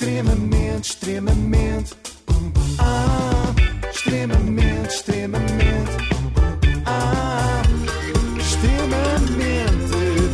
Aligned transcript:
Extremamente, 0.00 0.92
extremamente. 0.92 1.94
Ah, 2.78 3.54
extremamente, 3.92 4.94
extremamente. 4.94 5.90
Ah, 6.86 7.60
extremamente 8.38 9.58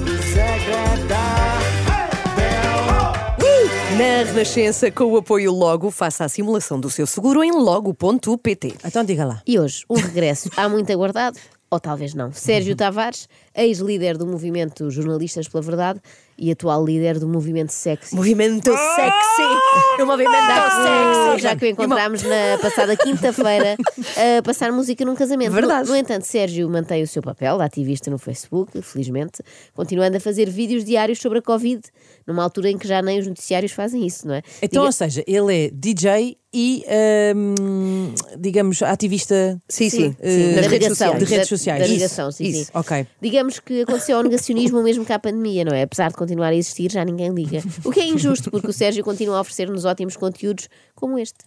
desagradável. 0.04 1.66
Na 3.98 4.22
Renascença, 4.30 4.89
com 4.93 5.07
o 5.07 5.16
apoio 5.16 5.50
Logo, 5.52 5.91
faça 5.91 6.25
a 6.25 6.29
simulação 6.29 6.79
do 6.79 6.89
seu 6.89 7.05
seguro 7.05 7.43
em 7.43 7.51
logo.pt. 7.51 8.75
Então 8.85 9.03
diga 9.03 9.25
lá. 9.25 9.43
E 9.45 9.59
hoje, 9.59 9.85
um 9.91 9.96
regresso 9.96 10.48
há 10.57 10.69
muito 10.69 10.93
aguardado, 10.93 11.41
ou 11.69 11.80
talvez 11.80 12.14
não. 12.14 12.33
Sérgio 12.33 12.77
Tavares, 12.77 13.29
ex-líder 13.53 14.17
do 14.17 14.29
movimento 14.29 14.89
Jornalistas 14.93 15.48
pela 15.48 15.61
Verdade 15.61 16.01
e 16.39 16.50
atual 16.50 16.84
líder 16.84 17.18
do 17.18 17.27
movimento 17.29 17.71
Sexy. 17.73 18.14
Movimento 18.14 18.71
sexy! 18.71 20.02
O 20.02 20.07
movimento 20.07 20.34
Ah, 20.37 21.27
sexy! 21.33 21.43
já 21.43 21.56
que 21.56 21.65
o 21.65 21.69
encontramos 21.69 22.23
na 22.23 22.59
passada 22.60 22.97
quinta-feira 22.97 23.77
a 24.38 24.43
passar 24.43 24.70
música 24.73 25.05
num 25.05 25.15
casamento. 25.15 25.52
Verdade. 25.52 25.88
No, 25.88 25.95
no 25.95 25.98
entanto, 26.01 26.24
Sérgio 26.24 26.69
mantém 26.69 27.02
o 27.02 27.07
seu 27.07 27.23
papel 27.23 27.57
de 27.59 27.65
ativista 27.65 28.10
no 28.10 28.19
Facebook, 28.19 28.80
felizmente, 28.83 29.43
continuando 29.74 30.16
a 30.16 30.20
fazer 30.20 30.48
vídeos 30.51 30.84
diários 30.84 31.19
sobre 31.20 31.38
a 31.38 31.43
Covid, 31.43 31.83
numa 32.27 32.43
altura 32.43 32.71
em 32.71 32.79
que 32.79 32.87
já 32.87 33.01
nem 33.02 33.18
os 33.18 33.27
noticiários 33.27 33.73
fazem 33.73 34.07
isso, 34.07 34.27
não 34.29 34.34
é? 34.34 34.43
Então, 34.62 34.82
Diga- 34.82 34.87
ou 34.87 34.93
seja, 34.93 35.24
ele 35.27 35.66
é 35.66 35.71
DJ 35.73 36.37
e, 36.59 36.87
hum, 37.37 38.15
digamos, 38.38 38.83
ativista 38.83 39.60
Sim, 39.69 39.91
sim. 39.91 40.16
da 40.55 40.62
de 40.62 40.69
redes 40.69 40.88
sociais. 40.88 41.19
De 41.19 41.24
redes 41.27 41.48
da-. 41.48 41.79
Da 41.87 41.87
negação, 41.87 42.32
sim, 42.32 42.45
isso. 42.45 42.65
sim. 42.65 42.70
Ok. 42.73 43.06
Digamos 43.20 43.60
que 43.60 43.82
aconteceu 43.82 44.16
ao 44.16 44.23
negacionismo 44.23 44.82
mesmo 44.82 45.05
que 45.05 45.12
à 45.12 45.19
pandemia, 45.19 45.66
não 45.66 45.77
é? 45.77 45.82
Apesar 45.82 46.09
de 46.09 46.15
continuar 46.16 46.48
a 46.48 46.55
existir, 46.55 46.91
já 46.91 47.05
ninguém 47.05 47.29
liga. 47.29 47.62
O 47.84 47.92
que 47.92 48.01
é 48.01 48.06
injusto, 48.06 48.51
porque 48.51 48.69
o 48.69 48.73
Sérgio 48.73 49.05
continua 49.05 49.37
a 49.37 49.41
oferecer-nos 49.42 49.84
ótimos 49.84 50.16
conteúdos 50.16 50.70
como 50.95 51.19
este. 51.19 51.45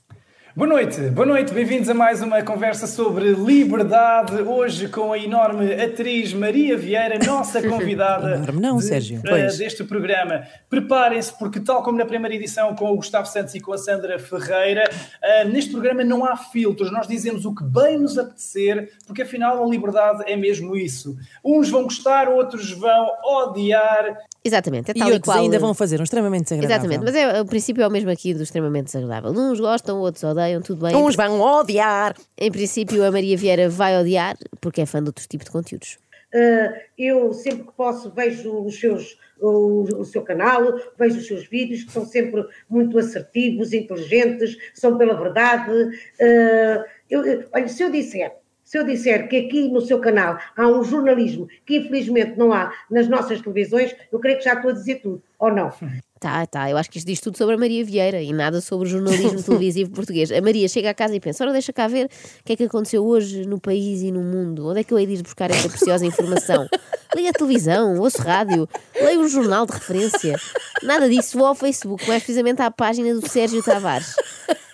Boa 0.59 0.67
noite, 0.67 0.99
boa 1.11 1.25
noite, 1.25 1.53
bem-vindos 1.53 1.87
a 1.87 1.93
mais 1.93 2.21
uma 2.21 2.43
conversa 2.43 2.85
sobre 2.85 3.31
liberdade. 3.31 4.41
Hoje 4.41 4.89
com 4.89 5.13
a 5.13 5.17
enorme 5.17 5.73
atriz 5.73 6.33
Maria 6.33 6.77
Vieira, 6.77 7.17
nossa 7.25 7.61
convidada 7.65 8.35
Enorme 8.35 8.59
não, 8.61 8.75
de- 8.75 8.83
Sérgio. 8.83 9.21
eh, 9.23 9.29
Pois. 9.29 9.57
deste 9.57 9.85
programa. 9.85 10.43
Preparem-se, 10.69 11.31
porque, 11.39 11.61
tal 11.61 11.81
como 11.81 11.97
na 11.97 12.05
primeira 12.05 12.35
edição 12.35 12.75
com 12.75 12.91
o 12.91 12.97
Gustavo 12.97 13.25
Santos 13.25 13.55
e 13.55 13.61
com 13.61 13.71
a 13.71 13.77
Sandra 13.77 14.19
Ferreira, 14.19 14.83
eh, 15.23 15.45
neste 15.45 15.71
programa 15.71 16.03
não 16.03 16.25
há 16.25 16.35
filtros, 16.35 16.91
nós 16.91 17.07
dizemos 17.07 17.45
o 17.45 17.55
que 17.55 17.63
bem 17.63 17.97
nos 17.97 18.17
apetecer, 18.17 18.91
porque 19.07 19.21
afinal 19.21 19.63
a 19.63 19.65
liberdade 19.65 20.23
é 20.27 20.35
mesmo 20.35 20.75
isso. 20.75 21.15
Uns 21.41 21.69
vão 21.69 21.83
gostar, 21.83 22.27
outros 22.27 22.69
vão 22.73 23.07
odiar. 23.23 24.17
Exatamente, 24.43 24.89
é 24.91 24.93
E 24.95 24.99
tal 24.99 25.09
e, 25.09 25.13
outros 25.13 25.33
qual. 25.33 25.43
ainda 25.43 25.59
vão 25.59 25.73
fazer 25.73 25.99
um 26.01 26.03
extremamente 26.03 26.43
desagradável. 26.45 26.91
Exatamente, 26.91 27.05
mas 27.05 27.15
é, 27.15 27.41
o 27.41 27.45
princípio 27.45 27.81
é 27.81 27.87
o 27.87 27.91
mesmo 27.91 28.09
aqui 28.09 28.33
do 28.33 28.43
extremamente 28.43 28.85
desagradável. 28.85 29.31
Uns 29.31 29.59
gostam, 29.59 29.99
outros 29.99 30.23
odeiam, 30.23 30.48
tudo 30.63 30.85
bem. 30.85 30.95
Uns 30.95 31.15
vão 31.15 31.39
odiar. 31.41 32.15
Em 32.37 32.51
princípio, 32.51 33.03
a 33.05 33.11
Maria 33.11 33.37
Vieira 33.37 33.69
vai 33.69 33.97
odiar 33.99 34.35
porque 34.61 34.81
é 34.81 34.85
fã 34.85 35.01
de 35.01 35.09
outros 35.09 35.27
tipos 35.27 35.45
de 35.45 35.51
conteúdos. 35.51 35.97
Uh, 36.33 36.71
eu 36.97 37.33
sempre 37.33 37.63
que 37.65 37.71
posso 37.73 38.11
vejo 38.11 38.53
os 38.63 38.79
seus, 38.79 39.17
o, 39.41 39.81
o 39.97 40.05
seu 40.05 40.21
canal, 40.21 40.61
vejo 40.97 41.17
os 41.17 41.25
seus 41.25 41.47
vídeos, 41.47 41.83
que 41.83 41.91
são 41.91 42.05
sempre 42.05 42.45
muito 42.69 42.99
assertivos, 42.99 43.73
inteligentes, 43.73 44.55
são 44.75 44.95
pela 44.97 45.15
verdade. 45.15 45.71
Uh, 45.71 46.83
eu- 47.09 47.25
eu- 47.25 47.45
olha, 47.51 47.67
se 47.67 47.81
eu 47.81 47.91
disser, 47.91 48.31
se 48.63 48.77
eu 48.77 48.83
disser 48.83 49.27
que 49.27 49.37
aqui 49.37 49.67
no 49.69 49.81
seu 49.81 49.99
canal 49.99 50.37
há 50.55 50.67
um 50.67 50.83
jornalismo 50.83 51.47
que 51.65 51.77
infelizmente 51.77 52.37
não 52.37 52.53
há 52.53 52.71
nas 52.91 53.07
nossas 53.07 53.41
televisões, 53.41 53.95
eu 54.11 54.19
creio 54.19 54.37
que 54.37 54.43
já 54.43 54.53
estou 54.53 54.69
a 54.69 54.73
dizer 54.75 55.01
tudo, 55.01 55.23
ou 55.39 55.51
não? 55.51 55.71
Tá, 56.19 56.45
tá, 56.45 56.69
eu 56.69 56.75
acho 56.75 56.91
que 56.91 56.97
isto 56.97 57.07
diz 57.07 57.21
tudo 57.21 57.37
sobre 57.37 57.55
a 57.55 57.57
Maria 57.57 57.83
Vieira 57.85 58.21
e 58.21 58.33
nada 58.33 58.59
sobre 58.59 58.87
o 58.87 58.91
jornalismo 58.91 59.39
televisivo 59.43 59.91
português. 59.91 60.29
A 60.31 60.41
Maria 60.41 60.67
chega 60.67 60.89
a 60.89 60.93
casa 60.93 61.15
e 61.15 61.19
pensa: 61.19 61.45
ora, 61.45 61.53
deixa 61.53 61.71
cá 61.71 61.87
ver 61.87 62.07
o 62.07 62.43
que 62.43 62.53
é 62.53 62.55
que 62.57 62.63
aconteceu 62.65 63.05
hoje 63.05 63.45
no 63.45 63.57
país 63.57 64.01
e 64.01 64.11
no 64.11 64.21
mundo. 64.21 64.67
Onde 64.67 64.81
é 64.81 64.83
que 64.83 64.93
eu 64.93 64.99
hei 64.99 65.05
de 65.05 65.13
ir 65.13 65.21
buscar 65.21 65.49
esta 65.49 65.69
preciosa 65.69 66.05
informação? 66.05 66.67
Liga 67.15 67.29
a 67.29 67.33
televisão, 67.33 67.97
ouço 67.97 68.21
rádio, 68.21 68.67
leio 68.95 69.21
um 69.21 69.27
jornal 69.27 69.65
de 69.65 69.71
referência. 69.71 70.35
Nada 70.83 71.09
disso, 71.09 71.37
vou 71.37 71.47
ao 71.47 71.55
Facebook, 71.55 72.07
mais 72.07 72.21
precisamente 72.21 72.61
à 72.61 72.69
página 72.69 73.13
do 73.15 73.27
Sérgio 73.27 73.63
Tavares. 73.63 74.13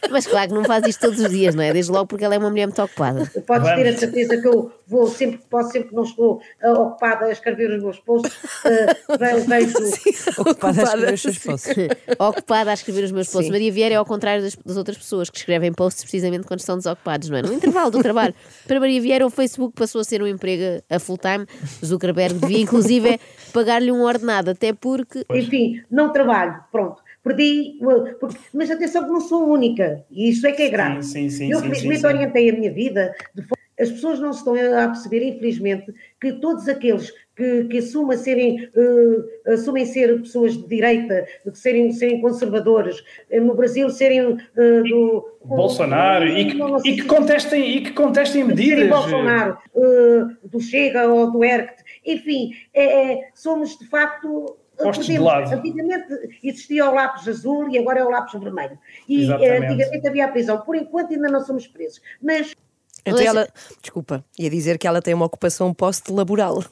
Mas 0.09 0.27
claro 0.27 0.49
que 0.49 0.53
não 0.55 0.63
faz 0.63 0.85
isto 0.87 1.01
todos 1.01 1.19
os 1.19 1.29
dias, 1.29 1.55
não 1.55 1.63
é? 1.63 1.73
Desde 1.73 1.91
logo 1.91 2.07
porque 2.07 2.23
ela 2.23 2.35
é 2.35 2.37
uma 2.37 2.49
mulher 2.49 2.67
muito 2.67 2.81
ocupada. 2.81 3.29
Podes 3.45 3.75
ter 3.75 3.87
a 3.87 3.97
certeza 3.97 4.41
que 4.41 4.47
eu 4.47 4.71
vou 4.87 5.07
sempre 5.07 5.37
que 5.39 5.45
posso, 5.45 5.71
sempre 5.71 5.89
que 5.89 5.95
não 5.95 6.03
estou 6.03 6.41
ah, 6.61 6.71
ocupada 6.73 7.25
a 7.25 7.31
escrever 7.31 7.71
os 7.71 7.83
meus 7.83 7.99
posts, 7.99 8.31
ve- 8.63 9.39
vejo. 9.47 10.41
Ocupada 10.41 10.81
a 10.81 10.83
escrever 10.83 11.13
os 11.13 11.21
sim. 11.21 11.31
seus 11.31 11.39
posts. 11.39 11.87
ocupada 12.19 12.71
a 12.71 12.73
escrever 12.73 13.03
os 13.03 13.11
meus 13.11 13.27
posts. 13.27 13.47
Sim. 13.47 13.51
Maria 13.51 13.71
Vieira 13.71 13.95
é 13.95 13.97
ao 13.97 14.05
contrário 14.05 14.43
das, 14.43 14.55
das 14.55 14.77
outras 14.77 14.97
pessoas 14.97 15.29
que 15.29 15.37
escrevem 15.37 15.73
posts 15.73 16.03
precisamente 16.03 16.45
quando 16.47 16.59
estão 16.59 16.77
desocupados, 16.77 17.29
não 17.29 17.37
é? 17.37 17.41
No 17.41 17.53
intervalo 17.53 17.91
do 17.91 18.01
trabalho. 18.01 18.33
Para 18.67 18.79
Maria 18.79 19.01
Vieira, 19.01 19.25
o 19.25 19.29
Facebook 19.29 19.73
passou 19.75 20.01
a 20.01 20.03
ser 20.03 20.21
um 20.21 20.27
emprego 20.27 20.83
a 20.89 20.99
full 20.99 21.17
time. 21.17 21.45
Zuckerberg 21.83 22.35
devia, 22.39 22.59
inclusive, 22.59 23.19
pagar-lhe 23.53 23.91
um 23.91 24.03
ordenado, 24.03 24.51
até 24.51 24.73
porque. 24.73 25.25
Enfim, 25.31 25.81
não 25.89 26.11
trabalho, 26.11 26.63
pronto. 26.71 27.04
Perdi, 27.25 27.79
porque- 28.19 28.37
mas 28.53 28.69
atenção 28.69 29.03
que 29.03 29.09
não 29.09 29.19
sou 29.19 29.49
única, 29.49 30.05
e 30.11 30.29
isso 30.29 30.45
é 30.45 30.51
que 30.51 30.61
é 30.61 30.69
grave. 30.69 31.01
Sim, 31.01 31.27
sim, 31.27 31.29
sim, 31.31 31.51
eu 31.51 31.59
felizmente 31.59 32.05
orientei 32.05 32.51
a 32.51 32.53
minha 32.53 32.71
vida 32.71 33.15
de 33.33 33.41
forma. 33.41 33.55
As 33.77 33.91
pessoas 33.91 34.19
não 34.21 34.31
se 34.31 34.39
estão 34.39 34.53
a 34.53 34.87
perceber, 34.87 35.21
infelizmente, 35.27 35.93
que 36.21 36.31
todos 36.33 36.69
aqueles 36.69 37.11
que, 37.35 37.65
que 37.65 37.79
assumem, 37.79 38.17
serem, 38.17 38.69
uh, 38.73 39.51
assumem 39.51 39.85
ser 39.85 40.21
pessoas 40.21 40.55
de 40.55 40.65
direita, 40.67 41.25
de 41.45 41.57
serem, 41.57 41.91
serem 41.91 42.21
conservadores, 42.21 43.03
eh, 43.29 43.41
no 43.41 43.53
Brasil 43.55 43.89
serem 43.89 44.21
uh, 44.33 44.37
do. 44.87 45.29
Bolsonaro 45.43 46.25
e 46.27 46.45
que, 46.45 46.53
Não, 46.57 46.77
e 46.85 46.95
que 46.95 47.03
contestem, 47.03 47.77
e 47.77 47.81
que 47.81 47.91
contestem 47.91 48.45
medidas. 48.45 48.87
Bolsonaro, 48.87 49.57
uh, 49.73 50.47
do 50.47 50.61
Chega 50.61 51.07
ou 51.09 51.29
do 51.31 51.43
ERCT, 51.43 51.83
enfim, 52.05 52.51
é- 52.73 53.11
é- 53.13 53.29
somos 53.33 53.77
de 53.77 53.85
facto. 53.87 54.55
Postos 54.77 55.05
de 55.05 55.17
lado. 55.17 55.53
Antigamente 55.53 56.07
existia 56.43 56.89
o 56.89 56.93
lápis 56.93 57.27
azul 57.27 57.69
e 57.69 57.77
agora 57.77 57.99
é 57.99 58.03
o 58.03 58.09
lápis 58.09 58.39
vermelho. 58.39 58.77
E 59.07 59.19
eh, 59.19 59.23
Exatamente. 59.23 59.65
antigamente 59.65 60.07
havia 60.07 60.25
a 60.25 60.27
prisão. 60.27 60.61
Por 60.61 60.75
enquanto 60.75 61.13
ainda 61.13 61.29
não 61.29 61.43
somos 61.43 61.67
presos. 61.67 62.01
Mas 62.21 62.53
Então 63.05 63.19
ela, 63.19 63.47
desculpa, 63.81 64.23
ia 64.37 64.49
dizer 64.49 64.77
que 64.77 64.87
ela 64.87 65.01
tem 65.01 65.13
uma 65.13 65.25
ocupação 65.25 65.73
post-laboral. 65.73 66.63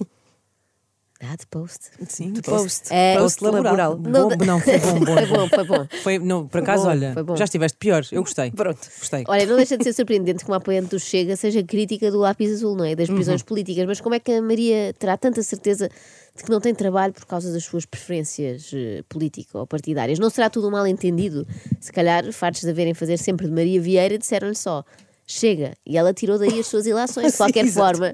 Ah, 1.25 1.35
de 1.37 1.47
post. 1.47 1.79
Sim, 2.09 2.33
De 2.33 2.41
post. 2.41 2.63
post. 2.81 2.93
É, 2.93 3.17
post 3.17 3.41
laboral. 3.43 3.95
Bom, 3.97 4.29
não, 4.45 4.59
foi 4.59 4.77
bom, 4.79 4.99
bom. 4.99 5.05
Foi 5.15 5.25
bom, 5.25 5.47
foi 5.49 5.63
bom. 5.65 5.87
Foi, 6.03 6.19
não, 6.19 6.47
por 6.47 6.61
acaso, 6.61 6.83
bom, 6.83 6.89
olha, 6.89 7.13
foi 7.13 7.23
bom. 7.23 7.35
já 7.37 7.45
estiveste 7.45 7.77
pior. 7.77 8.05
Eu 8.11 8.21
gostei. 8.23 8.51
Pronto. 8.51 8.79
Gostei. 8.99 9.23
Olha, 9.27 9.45
não 9.45 9.55
deixa 9.55 9.77
de 9.77 9.83
ser 9.85 9.93
surpreendente 9.93 10.43
que 10.43 10.51
uma 10.51 10.57
apoiante 10.57 10.89
do 10.89 10.99
Chega 10.99 11.35
seja 11.37 11.63
crítica 11.63 12.11
do 12.11 12.17
lápis 12.19 12.51
azul, 12.51 12.75
não 12.75 12.83
é? 12.83 12.93
Das 12.95 13.09
prisões 13.09 13.41
políticas. 13.41 13.85
Mas 13.85 14.01
como 14.01 14.15
é 14.15 14.19
que 14.19 14.33
a 14.33 14.41
Maria 14.41 14.93
terá 14.99 15.15
tanta 15.15 15.41
certeza 15.41 15.89
de 16.35 16.43
que 16.43 16.49
não 16.49 16.59
tem 16.59 16.73
trabalho 16.75 17.13
por 17.13 17.25
causa 17.25 17.53
das 17.53 17.63
suas 17.63 17.85
preferências 17.85 18.69
eh, 18.73 19.01
político 19.07 19.57
ou 19.59 19.65
partidárias? 19.65 20.19
Não 20.19 20.29
será 20.29 20.49
tudo 20.49 20.67
um 20.67 20.71
mal 20.71 20.85
entendido? 20.85 21.47
Se 21.79 21.91
calhar, 21.91 22.29
fartos 22.33 22.61
de 22.61 22.69
haverem 22.69 22.93
fazer 22.93 23.17
sempre 23.17 23.45
de 23.47 23.53
Maria 23.53 23.79
Vieira, 23.79 24.17
disseram-lhe 24.17 24.55
só. 24.55 24.83
Chega, 25.25 25.73
e 25.85 25.97
ela 25.97 26.13
tirou 26.13 26.37
daí 26.37 26.59
as 26.59 26.67
suas 26.67 26.85
ilações. 26.85 27.31
De 27.31 27.37
qualquer 27.37 27.65
exato. 27.65 27.97
forma, 27.97 28.13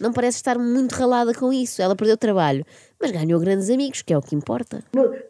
não 0.00 0.12
parece 0.12 0.36
estar 0.36 0.58
muito 0.58 0.92
ralada 0.92 1.34
com 1.34 1.52
isso. 1.52 1.82
Ela 1.82 1.94
perdeu 1.94 2.16
trabalho, 2.16 2.64
mas 3.00 3.10
ganhou 3.10 3.40
grandes 3.40 3.70
amigos, 3.70 4.02
que 4.02 4.12
é 4.12 4.18
o 4.18 4.22
que 4.22 4.34
importa. 4.34 4.82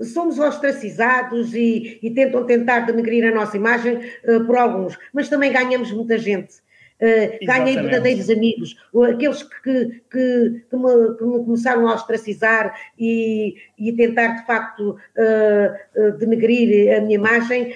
somos 0.02 0.38
ostracizados 0.38 1.54
e, 1.54 1.98
e 2.02 2.10
tentam 2.10 2.44
tentar 2.44 2.80
denegrir 2.80 3.24
a 3.24 3.34
nossa 3.34 3.56
imagem 3.56 4.00
eh, 4.24 4.38
por 4.40 4.56
alguns. 4.56 4.96
Mas 5.12 5.28
também 5.28 5.52
ganhamos 5.52 5.90
muita 5.92 6.16
gente. 6.18 6.54
Uh, 6.98 7.44
ganhei 7.44 7.74
verdadeiros 7.74 8.30
amigos, 8.30 8.74
aqueles 9.12 9.42
que, 9.42 10.00
que, 10.10 10.62
que, 10.70 10.76
me, 10.76 11.16
que 11.18 11.24
me 11.24 11.44
começaram 11.44 11.86
a 11.88 11.94
ostracizar 11.94 12.74
e, 12.98 13.54
e 13.78 13.92
tentar 13.92 14.28
de 14.40 14.46
facto 14.46 14.96
uh, 15.16 16.00
uh, 16.08 16.12
denegrir 16.18 16.96
a 16.96 17.00
minha 17.02 17.16
imagem, 17.16 17.74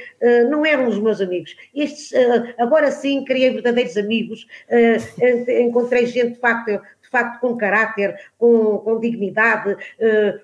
não 0.48 0.64
eram 0.64 0.88
os 0.88 0.98
meus 0.98 1.20
amigos. 1.20 1.54
Estes, 1.74 2.12
agora 2.58 2.90
sim, 2.90 3.22
criei 3.24 3.50
verdadeiros 3.50 3.96
amigos, 3.98 4.46
en- 4.70 5.66
encontrei 5.66 6.06
gente 6.06 6.34
de 6.34 6.40
facto 6.40 6.70
de 7.02 7.08
facto 7.10 7.40
com 7.40 7.56
caráter, 7.56 8.14
com, 8.38 8.78
com 8.78 9.00
dignidade, 9.00 9.76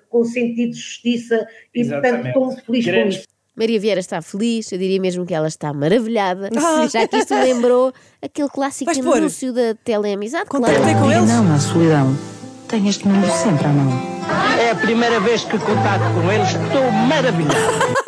com 0.09 0.23
sentido 0.23 0.71
de 0.73 0.77
justiça 0.79 1.47
e, 1.73 1.83
portanto, 1.85 2.27
estou 2.27 2.45
muito 2.45 2.63
feliz 2.65 2.85
Queremos- 2.85 3.15
com 3.15 3.19
isso. 3.21 3.36
Maria 3.57 3.79
Vieira 3.79 3.99
está 3.99 4.21
feliz, 4.21 4.71
eu 4.71 4.77
diria 4.77 5.01
mesmo 5.01 5.25
que 5.25 5.33
ela 5.33 5.47
está 5.47 5.73
maravilhada, 5.73 6.49
já 6.91 7.07
que 7.07 7.17
isto 7.17 7.33
lembrou 7.33 7.91
aquele 8.21 8.49
clássico 8.49 8.85
Vais 8.85 9.03
pôr? 9.03 9.17
anúncio 9.17 9.51
da 9.51 9.73
Teleamizade. 9.83 10.45
Contactei 10.47 10.83
claro. 10.83 10.99
com 10.99 11.07
Diga 11.07 11.17
eles. 11.17 11.29
não 11.29 11.55
à 11.55 11.59
solidão. 11.59 12.17
Tenho 12.67 12.87
este 12.87 13.07
número 13.07 13.31
sempre 13.31 13.65
à 13.65 13.69
mão. 13.69 14.17
É 14.59 14.71
a 14.71 14.75
primeira 14.75 15.19
vez 15.21 15.43
que 15.43 15.57
contato 15.57 16.03
com 16.13 16.31
eles, 16.31 16.49
estou 16.49 16.91
maravilhado. 16.91 17.97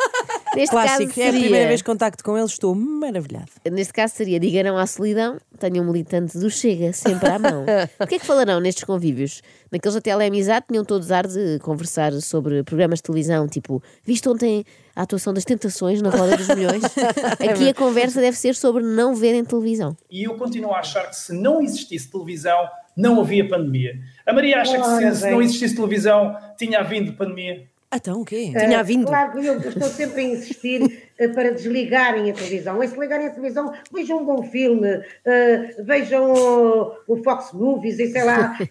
Neste 0.54 0.72
Clássico. 0.72 1.08
caso 1.08 1.20
É 1.20 1.22
a 1.22 1.26
seria, 1.26 1.40
primeira 1.42 1.68
vez 1.68 1.80
que 1.80 1.86
contacto 1.90 2.24
com 2.24 2.36
eles, 2.36 2.50
estou 2.50 2.74
maravilhado. 2.74 3.46
Neste 3.70 3.92
caso 3.92 4.14
seria 4.16 4.40
diga 4.40 4.64
não 4.64 4.76
à 4.76 4.84
solidão, 4.84 5.38
tenha 5.58 5.80
um 5.80 5.84
militante 5.86 6.36
do 6.36 6.50
Chega 6.50 6.92
sempre 6.92 7.28
à 7.28 7.38
mão. 7.38 7.64
o 8.00 8.06
que 8.06 8.16
é 8.16 8.18
que 8.18 8.26
falarão 8.26 8.58
nestes 8.58 8.82
convívios? 8.82 9.42
Naqueles 9.70 9.94
da 9.94 10.00
Teleamizade 10.00 10.66
tinham 10.68 10.84
todos 10.84 11.12
ar 11.12 11.26
de 11.26 11.60
conversar 11.60 12.12
sobre 12.14 12.64
programas 12.64 12.98
de 12.98 13.04
televisão, 13.04 13.46
tipo, 13.46 13.80
viste 14.04 14.28
ontem 14.28 14.64
a 15.00 15.02
atuação 15.02 15.32
das 15.32 15.44
tentações 15.46 16.02
na 16.02 16.10
roda 16.10 16.36
dos 16.36 16.48
milhões. 16.48 16.82
Aqui 17.50 17.70
a 17.70 17.74
conversa 17.74 18.20
deve 18.20 18.36
ser 18.36 18.54
sobre 18.54 18.82
não 18.82 19.14
verem 19.14 19.42
televisão. 19.42 19.96
E 20.10 20.24
eu 20.24 20.34
continuo 20.34 20.72
a 20.74 20.80
achar 20.80 21.08
que 21.08 21.16
se 21.16 21.32
não 21.32 21.62
existisse 21.62 22.10
televisão, 22.10 22.68
não 22.94 23.18
havia 23.18 23.48
pandemia. 23.48 23.94
A 24.26 24.32
Maria 24.32 24.60
acha 24.60 24.78
que 24.78 24.84
se, 25.14 25.20
se 25.22 25.30
não 25.30 25.40
existisse 25.40 25.74
televisão, 25.74 26.36
tinha 26.58 26.80
havido 26.80 27.14
pandemia? 27.14 27.66
Então, 27.92 28.20
o 28.20 28.24
quê? 28.24 28.50
Tinha 28.50 28.72
Eh, 28.72 28.74
havido. 28.76 29.06
Claro, 29.06 29.40
eu 29.40 29.58
estou 29.58 29.88
sempre 29.88 30.20
a 30.20 30.24
insistir 30.24 31.10
eh, 31.18 31.28
para 31.28 31.50
desligarem 31.50 32.30
a 32.30 32.34
televisão. 32.34 32.80
E 32.82 32.86
se 32.86 32.96
ligarem 33.00 33.26
a 33.26 33.30
televisão, 33.30 33.72
vejam 33.92 34.18
um 34.18 34.24
bom 34.24 34.42
filme, 34.44 35.02
eh, 35.24 35.74
vejam 35.82 36.30
o, 36.30 36.92
o 37.08 37.16
Fox 37.24 37.52
Movies 37.52 37.98
e 37.98 38.12
sei 38.12 38.22
lá. 38.22 38.56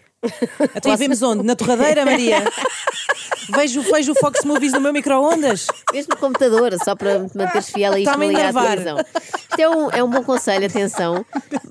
E 0.84 0.96
vemos 0.98 1.22
onde? 1.22 1.42
Na 1.42 1.56
torradeira, 1.56 2.04
Maria? 2.04 2.44
Vejo, 3.54 3.82
vejo 3.82 4.12
o 4.12 4.14
Fox 4.14 4.44
Movies 4.44 4.72
no 4.72 4.80
meu 4.80 4.92
micro-ondas. 4.92 5.66
Mesmo 5.92 6.14
no 6.14 6.16
computador, 6.20 6.74
só 6.84 6.94
para 6.94 7.18
me 7.18 7.30
manteres 7.34 7.70
fiel 7.70 7.92
a 7.94 7.98
isto, 8.00 8.10
a 8.10 8.16
ligar 8.16 8.54
à 8.56 8.62
televisão. 8.62 8.98
Isto 8.98 9.60
é 9.60 9.68
um, 9.68 9.90
é 9.90 10.04
um 10.04 10.08
bom 10.10 10.22
conselho, 10.22 10.66
atenção, 10.66 11.24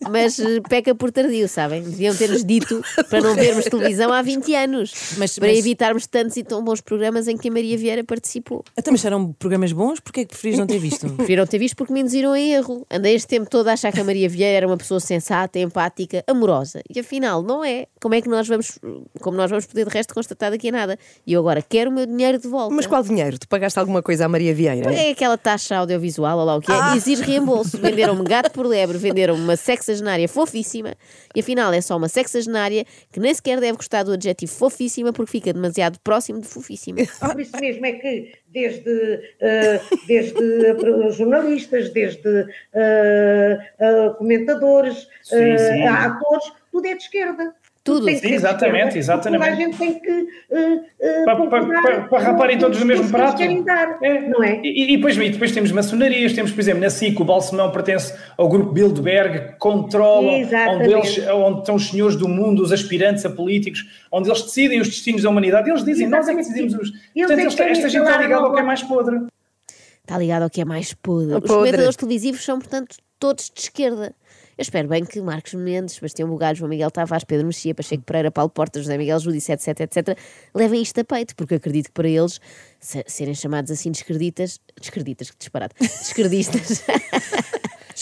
mas 0.09 0.39
eh, 0.39 0.59
peca 0.69 0.93
por 0.93 1.11
tardio, 1.11 1.47
sabem? 1.47 1.81
Deviam 1.81 2.15
ter-nos 2.15 2.43
dito 2.43 2.83
para 3.09 3.21
não 3.21 3.35
vermos 3.35 3.65
televisão 3.65 4.11
há 4.11 4.21
20 4.21 4.53
anos, 4.55 4.93
Mas- 5.17 5.37
para 5.39 5.47
mas- 5.47 5.57
evitarmos 5.59 6.05
tantos 6.07 6.35
e 6.37 6.43
tão 6.43 6.63
bons 6.63 6.81
programas 6.81 7.27
em 7.27 7.37
que 7.37 7.47
a 7.49 7.51
Maria 7.51 7.77
Vieira 7.77 8.03
participou. 8.03 8.63
Então, 8.77 8.91
mas 8.91 9.03
eram 9.05 9.31
programas 9.33 9.71
bons? 9.71 9.99
Porquê 9.99 10.21
é 10.21 10.23
que 10.25 10.29
preferis 10.31 10.57
não 10.59 10.67
ter 10.67 10.79
visto? 10.79 11.07
Preferiram 11.15 11.47
ter 11.47 11.57
visto 11.59 11.75
porque 11.75 11.93
me 11.93 12.01
induziram 12.01 12.35
em 12.35 12.53
erro. 12.53 12.85
Andei 12.91 13.15
este 13.15 13.27
tempo 13.27 13.49
todo 13.49 13.67
a 13.69 13.73
achar 13.73 13.91
que 13.91 13.99
a 13.99 14.03
Maria 14.03 14.27
Vieira 14.27 14.57
era 14.57 14.67
uma 14.67 14.77
pessoa 14.77 14.99
sensata, 14.99 15.57
empática, 15.59 16.23
amorosa. 16.27 16.81
E 16.93 16.99
afinal, 16.99 17.41
não 17.41 17.63
é. 17.63 17.87
Como 18.01 18.13
é 18.15 18.21
que 18.21 18.27
nós 18.29 18.47
vamos, 18.47 18.77
como 19.21 19.37
nós 19.37 19.49
vamos 19.49 19.65
poder 19.65 19.85
de 19.85 19.91
resto 19.93 20.13
constatar 20.13 20.51
daqui 20.51 20.69
a 20.69 20.71
nada? 20.71 20.99
E 21.25 21.33
eu 21.33 21.39
agora 21.41 21.61
quero 21.69 21.89
o 21.91 21.93
meu 21.93 22.05
dinheiro 22.05 22.39
de 22.39 22.47
volta. 22.47 22.73
Mas 22.73 22.87
qual 22.87 23.03
dinheiro? 23.03 23.37
Tu 23.37 23.47
pagaste 23.47 23.77
alguma 23.79 24.01
coisa 24.01 24.25
à 24.25 24.27
Maria 24.29 24.53
Vieira? 24.53 24.91
É 24.93 25.11
aquela 25.11 25.37
taxa 25.37 25.77
audiovisual, 25.77 26.39
ou 26.39 26.45
lá 26.45 26.55
o 26.55 26.61
que 26.61 26.71
é, 26.71 26.75
Ah. 26.75 26.95
exige 26.97 27.21
reembolso. 27.23 27.77
Venderam-me 27.77 28.23
gato 28.23 28.51
por 28.51 28.65
lebre, 28.65 28.97
venderam-me 28.97 29.43
uma 29.43 29.55
sexagenária 29.55 30.27
fofíssima 30.27 30.95
e 31.35 31.39
afinal 31.41 31.71
é 31.71 31.79
só 31.81 31.95
uma 31.95 32.09
sexagenária 32.09 32.85
que 33.11 33.19
nem 33.19 33.33
sequer 33.33 33.59
deve 33.59 33.77
gostar 33.77 34.03
do 34.03 34.13
adjetivo 34.13 34.51
fofíssima 34.51 35.13
porque 35.13 35.31
fica 35.31 35.53
demasiado 35.53 35.99
próximo 36.03 36.41
de 36.41 36.47
fofíssima. 36.47 36.99
Por 37.21 37.39
isso 37.39 37.55
mesmo 37.59 37.85
é 37.85 37.91
que 37.93 38.31
desde, 38.47 39.21
eh, 39.39 39.79
desde 40.07 41.11
jornalistas, 41.11 41.89
desde 41.91 42.47
eh, 42.73 43.57
eh, 43.79 44.09
comentadores, 44.17 45.07
Sim, 45.23 45.57
sim. 45.57 45.83
a 45.83 46.05
atores, 46.05 46.51
tudo 46.71 46.85
é 46.87 46.95
de 46.95 47.03
esquerda. 47.03 47.53
Tudo. 47.93 48.09
Sim, 48.09 48.33
exatamente, 48.33 48.93
porque 48.93 49.01
Toda 49.05 49.13
a 49.13 49.15
exatamente. 49.17 49.55
gente 49.57 49.77
tem 49.77 49.99
que. 49.99 50.27
eh, 50.51 50.79
eh, 50.99 51.23
Para, 51.25 51.45
para, 51.47 51.65
para, 51.65 52.01
para 52.07 52.19
raparem 52.19 52.57
todos 52.57 52.79
no 52.79 52.85
mesmo 52.85 53.05
os 53.05 53.11
prato. 53.11 53.37
querem 53.37 53.63
dar, 53.63 53.97
não 54.29 54.43
é? 54.43 54.61
E, 54.63 54.93
e 54.93 54.97
depois, 54.97 55.17
e 55.17 55.29
depois 55.29 55.51
temos 55.51 55.71
maçonarias, 55.71 56.33
temos, 56.33 56.51
por 56.51 56.59
exemplo, 56.59 56.81
na 56.81 56.89
SIC, 56.89 57.19
o 57.19 57.23
Balsemão 57.25 57.71
pertence 57.71 58.13
ao 58.37 58.47
grupo 58.47 58.71
Bilderberg, 58.71 59.53
que 59.53 59.57
Exatamente. 60.41 60.93
onde, 60.93 60.93
eles, 60.93 61.27
onde 61.29 61.59
estão 61.59 61.75
os 61.75 61.87
senhores 61.89 62.15
do 62.15 62.27
mundo, 62.27 62.61
os 62.63 62.71
aspirantes 62.71 63.25
a 63.25 63.29
políticos, 63.29 63.85
onde 64.11 64.29
eles 64.29 64.41
decidem 64.41 64.79
os 64.81 64.87
destinos 64.87 65.23
da 65.23 65.29
humanidade. 65.29 65.69
Eles 65.69 65.83
dizem, 65.83 66.07
nós 66.07 66.27
é 66.27 66.31
que 66.31 66.37
decidimos 66.37 66.73
os. 66.75 66.89
Eles 66.89 67.27
Portanto, 67.27 67.39
é 67.39 67.41
eles- 67.43 67.55
querem 67.55 67.71
esta 67.71 67.89
gente 67.89 68.01
está 68.03 68.17
ligada 68.21 68.43
ao 68.45 68.53
que 68.53 68.59
é 68.59 68.63
mais 68.63 68.83
podre. 68.83 69.19
Está 70.01 70.17
ligado 70.17 70.41
ao 70.43 70.49
que 70.49 70.61
é 70.61 70.65
mais 70.65 70.93
podre. 70.93 71.27
Os 71.35 71.39
Podre. 71.41 71.49
comentadores 71.55 71.95
televisivos 71.95 72.43
são, 72.43 72.57
portanto, 72.57 72.95
todos 73.19 73.51
de 73.53 73.61
esquerda. 73.61 74.13
Eu 74.59 74.61
espero 74.61 74.89
bem 74.89 75.05
que 75.05 75.21
Marcos 75.21 75.53
Mendes, 75.53 75.95
Sebastião 75.95 76.27
Bugalho, 76.27 76.57
João 76.57 76.67
Miguel 76.69 76.91
Tavares, 76.91 77.23
Pedro 77.23 77.47
Mexia, 77.47 77.73
Pacheco 77.73 78.03
Pereira, 78.03 78.29
Paulo 78.29 78.49
Portas, 78.49 78.81
José 78.83 78.97
Miguel 78.97 79.17
Judice, 79.17 79.53
etc, 79.53 79.79
etc, 79.79 80.17
levem 80.53 80.81
isto 80.81 80.99
a 80.99 81.03
peito, 81.05 81.33
porque 81.33 81.55
acredito 81.55 81.85
que 81.85 81.93
para 81.93 82.09
eles 82.09 82.41
se- 82.77 83.05
serem 83.07 83.33
chamados 83.33 83.71
assim 83.71 83.89
descreditas, 83.89 84.59
descreditas, 84.77 85.31
que 85.31 85.37
disparate, 85.39 85.75
descredistas, 85.79 86.83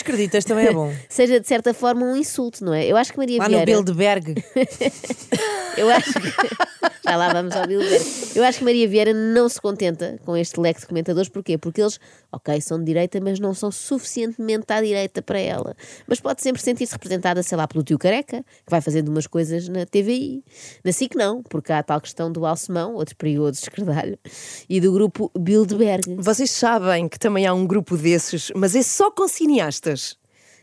Descreditas 0.08 0.46
também 0.46 0.68
é 0.68 0.74
bom. 0.74 0.94
seja 1.10 1.40
de 1.40 1.48
certa 1.48 1.74
forma 1.74 2.06
um 2.06 2.16
insulto, 2.16 2.64
não 2.64 2.74
é? 2.74 2.86
Eu 2.86 2.96
acho 2.96 3.12
que 3.12 3.18
Maria 3.18 3.40
Lá 3.40 3.50
no 3.50 3.58
Vieira... 3.58 3.66
Bilderberg. 3.66 4.44
Eu 5.78 5.90
acho 5.90 6.12
que. 6.14 6.28
Já 7.08 7.16
lá 7.16 7.32
vamos 7.32 7.56
ao 7.56 7.66
Bilderberg. 7.66 8.06
Eu 8.36 8.44
acho 8.44 8.60
que 8.60 8.66
Maria 8.66 8.88
Vieira 8.88 9.14
não 9.14 9.48
se 9.48 9.62
contenta 9.62 10.20
com 10.26 10.36
este 10.36 10.60
leque 10.60 10.82
de 10.82 10.88
comentadores. 10.88 11.30
Porquê? 11.30 11.58
Porque 11.58 11.82
eles, 11.82 12.00
ok, 12.32 12.60
são 12.60 12.80
de 12.80 12.86
direita, 12.86 13.22
mas 13.22 13.40
não 13.40 13.54
são 13.54 13.72
suficientemente 13.72 14.66
à 14.74 14.82
direita 14.82 15.22
para 15.22 15.40
ela. 15.40 15.76
Mas 16.06 16.20
pode 16.20 16.42
sempre 16.42 16.62
sentir-se 16.62 16.92
representada, 16.92 17.42
sei 17.44 17.58
lá, 17.58 17.66
pelo 17.66 17.84
tio 17.84 17.98
Careca, 17.98 18.44
que 18.44 18.70
vai 18.70 18.82
fazendo 18.82 19.08
umas 19.08 19.26
coisas 19.26 19.70
na 19.70 19.86
TVI. 19.86 20.44
Na 20.84 20.92
SIC 20.92 21.16
não, 21.16 21.42
porque 21.44 21.72
há 21.72 21.80
a 21.80 21.84
tal 21.84 22.02
questão 22.02 22.30
do 22.30 22.46
Alcemão, 22.46 22.96
outro 22.96 23.16
perigoso 23.16 23.62
escardalho, 23.62 24.20
e 24.68 24.82
do 24.82 24.92
grupo 24.92 25.32
Bilderberg. 25.38 26.16
Vocês 26.18 26.52
sabem 26.52 27.08
que 27.08 27.18
também 27.18 27.46
há 27.46 27.54
um 27.54 27.66
grupo 27.66 27.96
desses, 27.96 28.52
mas 28.54 28.76
é 28.76 28.82
só 28.82 29.10
com 29.12 29.28
cineastas. 29.28 29.97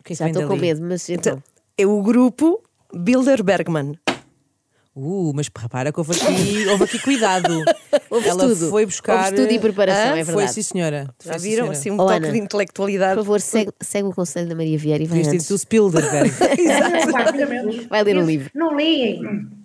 O 0.00 0.02
que 0.04 0.12
é 0.12 0.14
que 0.14 0.14
Já 0.14 0.26
estou 0.28 0.46
com 0.46 0.56
medo, 0.56 0.80
mas 0.82 1.08
então. 1.08 1.42
É 1.76 1.86
o 1.86 2.00
grupo 2.02 2.62
Bilderbergman. 2.94 3.94
Uh, 4.96 5.32
mas 5.34 5.50
repara 5.56 5.92
que 5.92 5.98
houve 5.98 6.12
aqui, 6.12 6.68
houve 6.68 6.84
aqui 6.84 7.00
cuidado. 7.00 7.48
Houve 8.08 8.28
Ela 8.28 8.44
estudo. 8.46 8.70
foi 8.70 8.86
buscar. 8.86 9.16
Houve 9.24 9.34
estudo 9.40 9.52
e 9.52 9.58
preparação, 9.58 10.12
Ah, 10.14 10.18
é 10.18 10.24
Foi, 10.24 10.34
verdade. 10.36 10.52
sim, 10.54 10.62
senhora. 10.62 11.08
Já 11.24 11.32
Foi, 11.32 11.40
sim, 11.40 11.48
viram? 11.48 11.64
senhora. 11.74 11.78
Assim 11.78 11.90
um 11.90 11.94
Oh, 11.94 11.98
toque 12.06 12.12
Ana, 12.14 12.26
de 12.26 12.32
Por 12.38 12.44
intelectualidade. 12.44 13.14
favor, 13.16 13.40
segue, 13.40 13.72
segue 13.80 14.08
o 14.08 14.12
conselho 14.12 14.48
da 14.48 14.54
Maria 14.54 14.78
Vieira 14.78 15.02
e 15.02 15.06
vai 15.08 15.18
o 15.20 15.58
Spielberg. 15.58 16.08
Exatamente. 16.56 17.88
Vai 17.88 18.04
ler 18.04 18.18
um 18.18 18.24
livro. 18.24 18.50
Não 18.54 18.76
leem, 18.76 19.20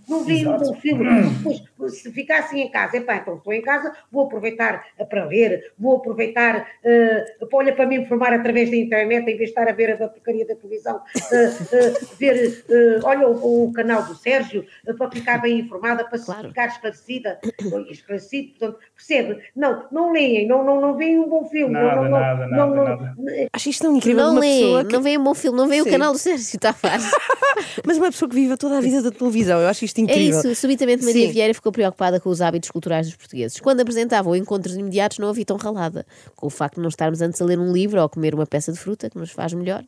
não 0.08 0.24
veem 0.26 0.48
um 0.48 0.58
bom 0.58 0.74
filme. 0.82 1.06
Depois, 1.30 1.62
se 1.88 2.12
ficassem 2.12 2.62
em 2.62 2.70
casa, 2.70 2.98
epá, 2.98 3.16
então 3.18 3.38
estou 3.38 3.54
em 3.54 3.62
casa, 3.62 3.94
vou 4.12 4.26
aproveitar 4.26 4.86
para 5.10 5.26
ler, 5.26 5.72
vou 5.78 5.98
aproveitar, 5.98 6.68
eh, 6.84 7.26
olha, 7.54 7.74
para 7.74 7.86
me 7.86 7.98
informar 7.98 8.34
através 8.34 8.70
da 8.70 8.76
internet, 8.76 9.22
em 9.24 9.26
vez 9.26 9.38
de 9.38 9.44
estar 9.46 9.68
a 9.68 9.72
ver 9.72 9.94
a 9.94 9.96
da 9.96 10.08
porcaria 10.10 10.46
da 10.46 10.56
televisão, 10.56 11.02
eh, 11.32 11.52
eh, 11.72 11.94
ver, 12.18 12.66
olha 13.04 13.28
o, 13.28 13.66
o 13.66 13.74
canal 13.74 14.04
do 14.04 14.16
Sérgio, 14.16 14.66
para 14.98 15.10
ficar 15.12 15.38
bem 15.40 15.60
informada, 15.60 16.04
para 16.04 16.20
Claro. 16.20 16.50
ficar 16.50 16.68
esclarecida, 16.68 17.40
esclarecido, 17.90 18.50
portanto, 18.58 18.80
percebe? 18.96 19.40
Não, 19.56 19.86
não 19.92 20.12
leem, 20.12 20.48
não, 20.48 20.64
não, 20.64 20.82
não 20.82 20.98
veem 20.98 21.20
um 21.20 21.30
bom 21.30 21.46
filme. 21.46 21.74
Nada, 21.74 21.96
não, 21.96 22.04
não, 22.04 22.12
nada, 22.12 22.48
não, 22.48 22.76
nada, 22.76 22.76
não, 22.76 22.84
nada. 22.84 23.48
Acho 23.54 23.70
isto 23.70 23.84
tão 23.84 23.96
incrível. 23.96 24.34
Não 24.34 24.42
pessoa 24.42 24.86
que... 24.86 24.94
não 24.94 25.02
vê 25.02 25.18
um 25.18 25.24
bom 25.24 25.34
filme, 25.34 25.58
não 25.58 25.68
vê 25.68 25.82
o 25.82 25.86
canal 25.86 26.12
do 26.12 26.18
Sérgio 26.18 26.60
Tavares. 26.60 27.10
Mas 27.86 27.98
uma 27.98 28.12
pessoa 28.12 28.30
que 28.30 28.36
vive 28.36 28.56
toda 28.58 28.78
a 28.78 28.82
vida 28.82 29.02
da 29.02 29.12
televisão. 29.12 29.60
Eu 29.60 29.68
acho 29.68 29.86
isto 29.86 29.98
É 30.00 30.02
incrível. 30.02 30.40
isso, 30.40 30.56
subitamente 30.56 31.04
Maria 31.04 31.28
Sim. 31.28 31.34
Vieira 31.34 31.54
ficou 31.54 31.69
preocupada 31.72 32.20
com 32.20 32.30
os 32.30 32.42
hábitos 32.42 32.70
culturais 32.72 33.08
dos 33.08 33.16
portugueses. 33.16 33.60
Quando 33.60 33.82
apresentavam 33.82 34.36
encontros 34.36 34.76
imediatos, 34.76 35.18
não 35.18 35.30
a 35.30 35.34
vi 35.34 35.46
tão 35.46 35.58
ralada. 35.58 36.06
Com 36.36 36.48
o 36.48 36.50
facto 36.50 36.76
de 36.76 36.82
não 36.82 36.90
estarmos 36.90 37.22
antes 37.22 37.42
a 37.42 37.46
ler 37.46 37.60
um 37.60 37.72
livro 37.72 38.00
ou 38.00 38.06
a 38.06 38.10
comer 38.10 38.34
uma 38.34 38.46
peça 38.46 38.72
de 38.72 38.80
fruta, 38.80 39.10
que 39.10 39.18
nos 39.18 39.32
faz 39.32 39.54
melhor, 39.54 39.84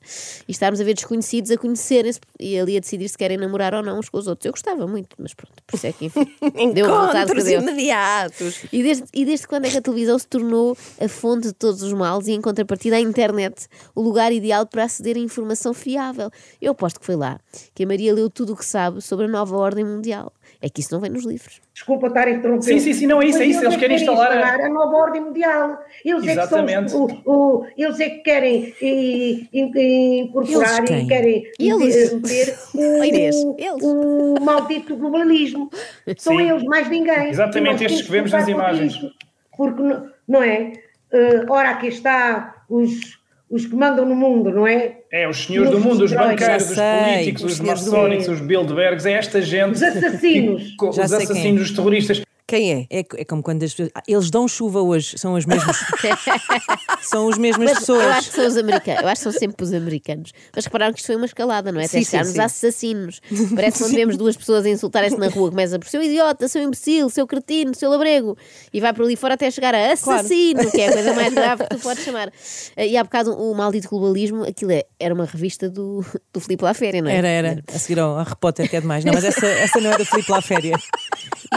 e 0.47 0.51
estarmos 0.51 0.79
a 0.79 0.83
ver 0.83 0.93
desconhecidos 0.93 1.51
a 1.51 1.57
conhecerem-se 1.57 2.19
e 2.39 2.59
ali 2.59 2.77
a 2.77 2.79
decidir 2.79 3.07
se 3.09 3.17
querem 3.17 3.37
namorar 3.37 3.73
ou 3.73 3.83
não 3.83 3.99
uns 3.99 4.09
com 4.09 4.17
os 4.17 4.27
outros. 4.27 4.45
Eu 4.45 4.51
gostava 4.51 4.87
muito, 4.87 5.15
mas 5.17 5.33
pronto, 5.33 5.53
por 5.65 5.75
isso 5.75 5.87
é 5.87 5.91
que 5.91 6.05
enfim. 6.05 6.25
deu 6.73 6.85
Encontros 6.85 7.43
deu. 7.43 7.61
imediatos. 7.61 8.63
E 8.71 8.83
desde, 8.83 9.05
e 9.13 9.25
desde 9.25 9.47
quando 9.47 9.65
é 9.65 9.69
que 9.69 9.77
a 9.77 9.81
televisão 9.81 10.17
se 10.17 10.27
tornou 10.27 10.77
a 10.99 11.07
fonte 11.07 11.47
de 11.47 11.53
todos 11.53 11.81
os 11.81 11.93
males 11.93 12.27
e, 12.27 12.31
em 12.31 12.41
contrapartida, 12.41 12.95
a 12.95 12.99
internet, 12.99 13.67
o 13.95 14.01
lugar 14.01 14.31
ideal 14.31 14.65
para 14.65 14.83
aceder 14.83 15.15
a 15.15 15.19
informação 15.19 15.73
fiável? 15.73 16.29
Eu 16.61 16.71
aposto 16.71 16.99
que 16.99 17.05
foi 17.05 17.15
lá 17.15 17.39
que 17.73 17.83
a 17.83 17.87
Maria 17.87 18.13
leu 18.13 18.29
tudo 18.29 18.53
o 18.53 18.55
que 18.55 18.65
sabe 18.65 19.01
sobre 19.01 19.25
a 19.25 19.29
nova 19.29 19.57
ordem 19.57 19.83
mundial. 19.83 20.33
É 20.63 20.69
que 20.69 20.79
isso 20.81 20.93
não 20.93 21.01
vem 21.01 21.09
nos 21.09 21.25
livros. 21.25 21.59
Desculpa 21.73 22.05
estar 22.07 22.27
a 22.27 22.29
interromper. 22.29 22.61
Sim, 22.63 22.79
sim, 22.79 22.93
sim, 22.93 23.07
não 23.07 23.19
é 23.19 23.25
isso, 23.25 23.41
é 23.41 23.45
isso, 23.45 23.63
eles 23.65 23.75
querem 23.77 23.95
instalar 23.97 24.31
a- 24.31 24.65
a 24.67 24.69
nova 24.69 24.95
ordem 24.95 25.19
mundial. 25.21 25.79
Eles 26.05 26.23
Exatamente. 26.27 26.77
é 26.79 26.83
que 26.83 26.89
são 26.91 27.07
o, 27.25 27.31
o- 27.61 27.65
eles 27.75 27.99
é 27.99 28.09
que 28.11 28.19
querem 28.19 28.71
e, 28.79 29.47
e- 29.51 30.19
incorporar 30.19 30.77
Eles 30.77 30.89
quem? 30.89 31.03
e 31.03 31.07
querem 31.07 31.43
Eles. 31.59 32.13
meter 32.13 32.57
Oh, 32.75 33.03
Inês, 33.03 33.35
o, 33.37 33.55
eles. 33.59 33.83
o 33.83 34.35
maldito 34.39 34.95
globalismo. 34.95 35.69
São 36.17 36.37
Sim. 36.37 36.49
eles, 36.51 36.63
mais 36.63 36.87
ninguém. 36.87 37.29
Exatamente, 37.29 37.83
estes 37.83 38.03
que 38.03 38.11
vemos 38.11 38.31
nas 38.31 38.47
imagens. 38.47 38.93
isso. 38.93 39.11
Porque, 39.57 39.81
não- 39.81 40.09
não 40.27 40.43
é? 40.43 40.73
Eh, 41.11 41.43
ora, 41.49 41.71
aqui 41.71 41.87
está 41.87 42.63
os, 42.69 43.19
os 43.49 43.65
que 43.65 43.75
mandam 43.75 44.05
no 44.05 44.15
mundo, 44.15 44.51
não 44.51 44.65
é? 44.67 45.00
É, 45.13 45.27
os 45.27 45.43
senhores 45.43 45.71
do 45.71 45.79
mundo, 45.79 46.05
os 46.05 46.13
banqueiros, 46.13 46.69
os 46.69 46.77
políticos, 46.77 47.43
os 47.43 47.51
os 47.53 47.59
maçónicos, 47.59 48.29
os 48.29 48.39
Bilderbergs, 48.39 49.05
é 49.05 49.11
esta 49.11 49.41
gente. 49.41 49.73
Os 49.73 49.83
assassinos. 49.83 50.63
Tipo, 50.69 50.89
os 50.89 50.99
assassinos, 50.99 51.61
os 51.63 51.71
terroristas. 51.71 52.21
Quem 52.51 52.73
é? 52.73 52.99
É, 52.99 52.99
é 52.99 53.23
como 53.25 53.41
quando 53.41 53.63
as 53.63 53.71
pessoas. 53.73 53.89
Ah, 53.95 54.03
eles 54.07 54.29
dão 54.29 54.45
chuva 54.47 54.81
hoje, 54.81 55.17
são 55.17 55.35
as 55.37 55.45
mesmas. 55.45 55.77
são 57.01 57.29
as 57.29 57.37
mesmas 57.37 57.69
Mas 57.71 57.79
pessoas. 57.79 58.03
eu 58.03 58.11
acho 58.11 58.29
que 58.29 58.35
são 58.35 58.47
os 58.47 58.57
americanos, 58.57 59.01
eu 59.01 59.07
acho 59.07 59.19
que 59.19 59.31
são 59.31 59.39
sempre 59.39 59.63
os 59.63 59.73
americanos. 59.73 60.31
Mas 60.55 60.65
repararam 60.65 60.93
que 60.93 60.99
isto 60.99 61.07
foi 61.07 61.15
uma 61.15 61.25
escalada, 61.25 61.71
não 61.71 61.79
é? 61.79 61.85
Até 61.85 61.99
Sim, 61.99 62.05
chegarmos 62.05 62.33
sim. 62.33 62.39
a 62.41 62.45
assassinos. 62.45 63.21
Parece 63.55 63.79
quando 63.79 63.93
vemos 63.95 64.17
duas 64.17 64.35
pessoas 64.35 64.65
a 64.65 64.69
insultarem-se 64.69 65.17
na 65.17 65.27
rua, 65.29 65.49
começa 65.49 65.79
por 65.79 65.87
seu 65.87 66.01
idiota, 66.03 66.47
seu 66.47 66.61
imbecil, 66.61 67.09
seu 67.09 67.25
cretino, 67.25 67.73
seu 67.73 67.89
labrego, 67.89 68.37
e 68.73 68.79
vai 68.81 68.93
por 68.93 69.05
ali 69.05 69.15
fora 69.15 69.35
até 69.35 69.49
chegar 69.49 69.73
a 69.73 69.93
assassino, 69.93 70.69
que 70.69 70.81
é 70.81 70.89
a 70.89 70.93
coisa 70.93 71.13
mais 71.13 71.33
grave 71.33 71.63
que 71.63 71.75
tu 71.75 71.81
podes 71.81 72.03
chamar. 72.03 72.31
Eh, 72.75 72.87
E 72.87 72.97
há 72.97 73.03
bocado 73.03 73.33
o 73.33 73.55
maldito 73.55 73.87
globalismo, 73.89 74.43
aquilo 74.43 74.71
é- 74.71 74.83
era 74.99 75.13
uma 75.13 75.25
revista 75.25 75.69
do, 75.69 76.03
do 76.33 76.39
Filipe 76.41 76.63
La 76.63 76.73
Féria, 76.73 77.01
não 77.01 77.09
é? 77.09 77.15
Era, 77.15 77.27
era. 77.29 77.63
A 77.73 77.79
seguir 77.79 77.99
ao 77.99 78.17
Harry 78.17 78.35
Potter, 78.39 78.69
que 78.69 78.75
é 78.75 78.81
demais. 78.81 79.05
Não, 79.05 79.13
mas 79.13 79.23
essa, 79.23 79.45
essa 79.47 79.79
não 79.79 79.91
é 79.93 79.97
do 79.97 80.05
Filipe 80.05 80.29
lá 80.31 80.41
Féria. 80.41 80.75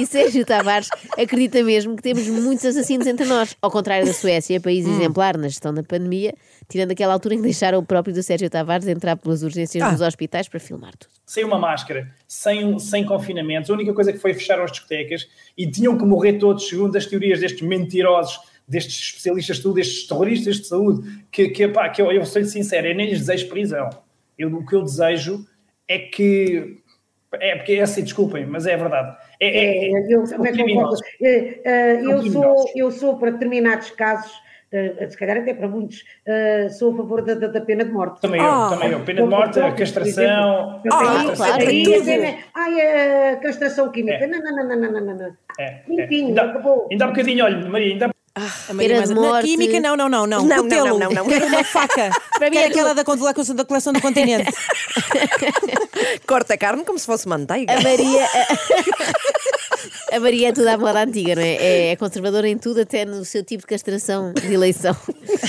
E 0.00 0.06
Sérgio 0.06 0.44
Tavares 0.44 0.83
acredita 1.18 1.62
mesmo 1.62 1.96
que 1.96 2.02
temos 2.02 2.26
muitos 2.28 2.64
assassinos 2.64 3.06
entre 3.06 3.26
nós. 3.26 3.56
Ao 3.60 3.70
contrário 3.70 4.06
da 4.06 4.12
Suécia, 4.12 4.60
país 4.60 4.86
exemplar 4.86 5.36
na 5.36 5.48
gestão 5.48 5.72
da 5.74 5.82
pandemia, 5.82 6.34
tirando 6.68 6.90
aquela 6.92 7.12
altura 7.12 7.34
em 7.34 7.38
que 7.38 7.44
deixaram 7.44 7.78
o 7.78 7.82
próprio 7.84 8.14
do 8.14 8.22
Sérgio 8.22 8.48
Tavares 8.50 8.86
entrar 8.86 9.16
pelas 9.16 9.42
urgências 9.42 9.82
Ah. 9.82 9.90
dos 9.90 10.00
hospitais 10.00 10.48
para 10.48 10.60
filmar 10.60 10.92
tudo. 10.96 11.12
sem 11.26 11.42
uma 11.44 11.58
máscara, 11.58 12.10
sem, 12.28 12.78
sem 12.78 13.04
confinamentos. 13.04 13.70
A 13.70 13.74
única 13.74 13.92
coisa 13.94 14.12
que 14.12 14.18
foi 14.18 14.34
fechar 14.34 14.60
as 14.60 14.70
discotecas 14.72 15.26
e 15.56 15.66
tinham 15.70 15.96
que 15.96 16.04
morrer 16.04 16.34
todos, 16.34 16.68
segundo 16.68 16.94
as 16.96 17.06
teorias 17.06 17.40
destes 17.40 17.62
mentirosos, 17.66 18.38
destes 18.68 18.94
especialistas 19.00 19.56
de 19.56 19.62
tudo, 19.62 19.74
destes 19.74 20.06
terroristas 20.06 20.56
de 20.58 20.66
saúde, 20.66 21.24
que, 21.30 21.48
que, 21.48 21.68
pá, 21.68 21.88
que 21.88 22.00
eu, 22.02 22.10
eu 22.12 22.24
sou 22.26 22.44
sincero, 22.44 22.86
eu 22.88 22.94
nem 22.94 23.08
lhes 23.10 23.20
desejo 23.20 23.48
prisão. 23.48 23.88
Eu, 24.38 24.54
o 24.54 24.64
que 24.66 24.74
eu 24.74 24.82
desejo 24.82 25.46
é 25.88 25.98
que. 25.98 26.78
É 27.40 27.56
porque 27.56 27.72
é 27.74 27.82
assim, 27.82 28.02
desculpem, 28.02 28.46
mas 28.46 28.66
é 28.66 28.76
verdade. 28.76 29.16
É, 29.40 29.48
é- 29.48 29.86
É, 29.88 29.90
eu 30.08 30.22
também 30.24 30.30
concordo. 30.38 30.52
criminosos. 30.52 31.00
Eh, 31.22 31.60
eh, 31.64 32.00
São 32.02 32.10
Eu 32.12 32.22
sou, 32.32 32.70
eu 32.76 32.90
sou, 32.90 33.16
para 33.18 33.30
determinados 33.32 33.90
casos, 33.90 34.32
eh, 34.72 35.06
se 35.08 35.16
calhar 35.16 35.36
até 35.38 35.54
para 35.54 35.68
muitos, 35.68 36.02
eh, 36.26 36.68
sou 36.70 36.92
a 36.92 36.96
favor 36.96 37.22
da, 37.22 37.34
da- 37.34 37.60
pena 37.60 37.84
de 37.84 37.90
morte. 37.92 38.20
Também 38.20 38.40
Ah. 38.40 38.68
eu, 38.70 38.76
também 38.76 38.90
eu. 38.92 39.00
Pena 39.04 39.22
de 39.22 39.28
morte, 39.28 39.60
a 39.60 39.72
castração. 39.72 40.80
Ah, 40.92 41.26
Ah, 41.30 41.32
claro, 41.36 41.68
aí 41.68 41.82
tudo. 41.84 42.10
Ai, 42.54 43.32
a 43.32 43.36
castração 43.36 43.90
química. 43.92 44.16
É. 44.24 44.26
Não, 44.26 44.40
não, 44.40 44.56
não, 44.56 44.68
não, 44.68 44.76
não, 44.92 45.00
não, 45.00 45.16
não. 45.16 45.32
É, 45.58 45.64
é. 45.64 45.82
Limpinho, 45.88 46.28
Ainda, 46.28 46.42
acabou. 46.42 46.88
ainda 46.90 47.04
há 47.04 47.08
bocadinho, 47.08 47.44
olha, 47.44 47.68
Maria, 47.68 47.92
ainda 47.92 48.06
há 48.06 48.10
A 48.68 48.74
Maria 48.74 49.00
de 49.02 49.14
Na 49.14 49.20
morte. 49.20 49.46
química, 49.46 49.78
não, 49.78 49.96
não, 49.96 50.08
não, 50.08 50.26
não. 50.26 50.44
Não, 50.44 50.64
não, 50.64 50.98
não, 50.98 51.08
não. 51.10 51.24
Quero 51.28 51.46
uma 51.46 51.62
faca. 51.62 52.10
Para 52.36 52.50
mim 52.50 52.56
é 52.56 52.64
aquela 52.66 52.92
da 52.92 53.04
coleção 53.04 53.92
do 53.92 54.00
continente. 54.00 54.50
Corta 56.26 56.54
a 56.54 56.58
carne 56.58 56.84
como 56.84 56.98
se 56.98 57.06
fosse 57.06 57.28
manteiga. 57.28 57.72
A 57.72 57.80
Maria. 57.80 58.28
A 60.14 60.20
Maria 60.20 60.48
é 60.48 60.52
tudo 60.52 60.68
à 60.68 60.76
moda 60.78 61.02
antiga, 61.02 61.34
não 61.34 61.42
é? 61.42 61.54
É- 61.56 61.90
É 61.92 61.96
conservadora 61.96 62.48
em 62.48 62.56
tudo, 62.58 62.80
até 62.80 63.04
no 63.04 63.24
seu 63.24 63.42
tipo 63.44 63.62
de 63.62 63.66
castração 63.66 64.32
de 64.32 64.52
eleição. 64.52 64.94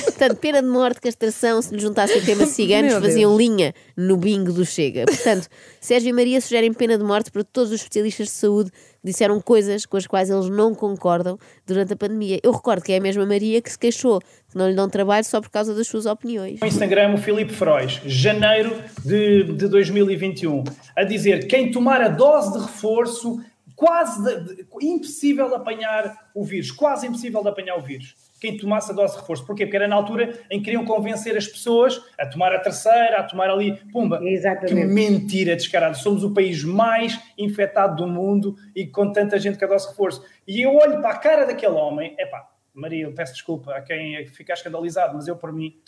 Portanto, 0.06 0.38
pena 0.38 0.62
de 0.62 0.68
morte, 0.68 1.02
castração, 1.02 1.62
se 1.62 1.74
lhe 1.74 1.80
juntasse 1.82 2.18
o 2.18 2.24
tema 2.26 2.46
ciganos, 2.48 2.92
Meu 2.94 3.02
faziam 3.02 3.38
linha 3.38 3.74
no 3.98 4.16
bingo 4.18 4.52
do 4.54 4.66
Chega. 4.66 5.06
Portanto, 5.06 5.48
Sérgio 5.82 6.10
e 6.10 6.14
Maria 6.14 6.40
sugerem 6.40 6.72
pena 6.74 6.98
de 6.98 7.04
morte 7.04 7.30
para 7.32 7.44
todos 7.44 7.72
os 7.72 7.82
especialistas 7.82 8.28
de 8.28 8.34
saúde 8.34 8.72
que 8.72 8.78
disseram 9.04 9.40
coisas 9.42 9.86
com 9.86 9.98
as 9.98 10.08
quais 10.08 10.30
eles 10.30 10.50
não 10.50 10.74
concordam 10.74 11.38
durante 11.68 11.94
a 11.94 11.96
pandemia. 11.96 12.40
Eu 12.42 12.52
recordo 12.52 12.82
que 12.82 12.94
é 12.94 12.98
a 12.98 13.02
mesma 13.02 13.26
Maria 13.26 13.62
que 13.62 13.70
se 13.72 13.78
queixou 13.78 14.20
que 14.22 14.58
não 14.58 14.70
lhe 14.70 14.76
dão 14.76 14.90
trabalho 14.90 15.26
só 15.26 15.42
por 15.42 15.50
causa 15.50 15.74
das 15.76 15.88
suas 15.88 16.06
opiniões. 16.06 16.60
no 16.62 16.68
Instagram 16.68 17.14
o 17.14 17.18
Filipe 17.18 17.54
Frois, 17.54 18.00
janeiro 18.06 18.76
de, 19.04 19.44
de 19.44 19.68
2021, 19.68 20.64
a 20.96 21.04
dizer 21.04 21.46
quem 21.48 21.70
tomar 21.72 22.02
a 22.02 22.08
dose 22.08 22.54
de 22.54 22.60
reforço, 22.60 23.40
quase 23.76 24.66
impossível 24.82 25.50
de 25.50 25.56
apanhar 25.56 26.30
o 26.34 26.44
vírus, 26.44 26.72
quase 26.72 27.08
impossível 27.08 27.42
de 27.42 27.50
apanhar 27.50 27.78
o 27.78 27.82
vírus. 27.82 28.16
Quem 28.40 28.58
tomasse 28.58 28.92
a 28.92 28.94
dose 28.94 29.14
de 29.14 29.22
reforço. 29.22 29.46
Porquê? 29.46 29.66
Porque 29.66 29.76
era 29.76 29.88
na 29.88 29.96
altura 29.96 30.40
em 30.52 30.60
que 30.60 30.66
queriam 30.66 30.86
convencer 30.86 31.36
as 31.36 31.48
pessoas 31.48 32.02
a 32.20 32.26
tomar 32.26 32.54
a 32.54 32.60
terceira, 32.60 33.20
a 33.20 33.24
tomar 33.24 33.50
ali, 33.50 33.76
pumba. 33.92 34.20
Exatamente. 34.24 34.76
Que 34.76 34.86
mentira 34.86 35.56
descarada. 35.56 35.96
Somos 35.96 36.24
o 36.24 36.34
país 36.34 36.64
mais 36.64 37.20
infectado 37.38 37.96
do 37.96 38.08
mundo 38.08 38.56
e 38.76 38.86
com 38.86 39.12
tanta 39.12 39.40
gente 39.40 39.58
com 39.58 39.66
a 39.66 39.68
dose 39.68 39.86
de 39.86 39.92
reforço. 39.92 40.24
E 40.48 40.62
eu 40.62 40.76
olho 40.76 41.02
para 41.02 41.12
a 41.12 41.18
cara 41.18 41.46
daquele 41.46 41.74
homem, 41.74 42.16
epá, 42.20 42.50
Maria, 42.74 43.06
eu 43.06 43.14
peço 43.14 43.34
desculpa 43.34 43.74
a 43.74 43.82
quem 43.82 44.26
ficar 44.28 44.54
escandalizado, 44.54 45.16
mas 45.16 45.28
eu 45.28 45.36
por 45.36 45.52
mim 45.52 45.80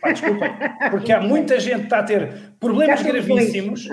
Pá, 0.00 0.12
desculpem, 0.12 0.50
porque 0.90 1.12
há 1.12 1.20
muita 1.22 1.60
gente 1.60 1.80
que 1.80 1.84
está 1.84 1.98
a 1.98 2.02
ter 2.02 2.52
problemas 2.58 3.02
gravíssimos. 3.02 3.88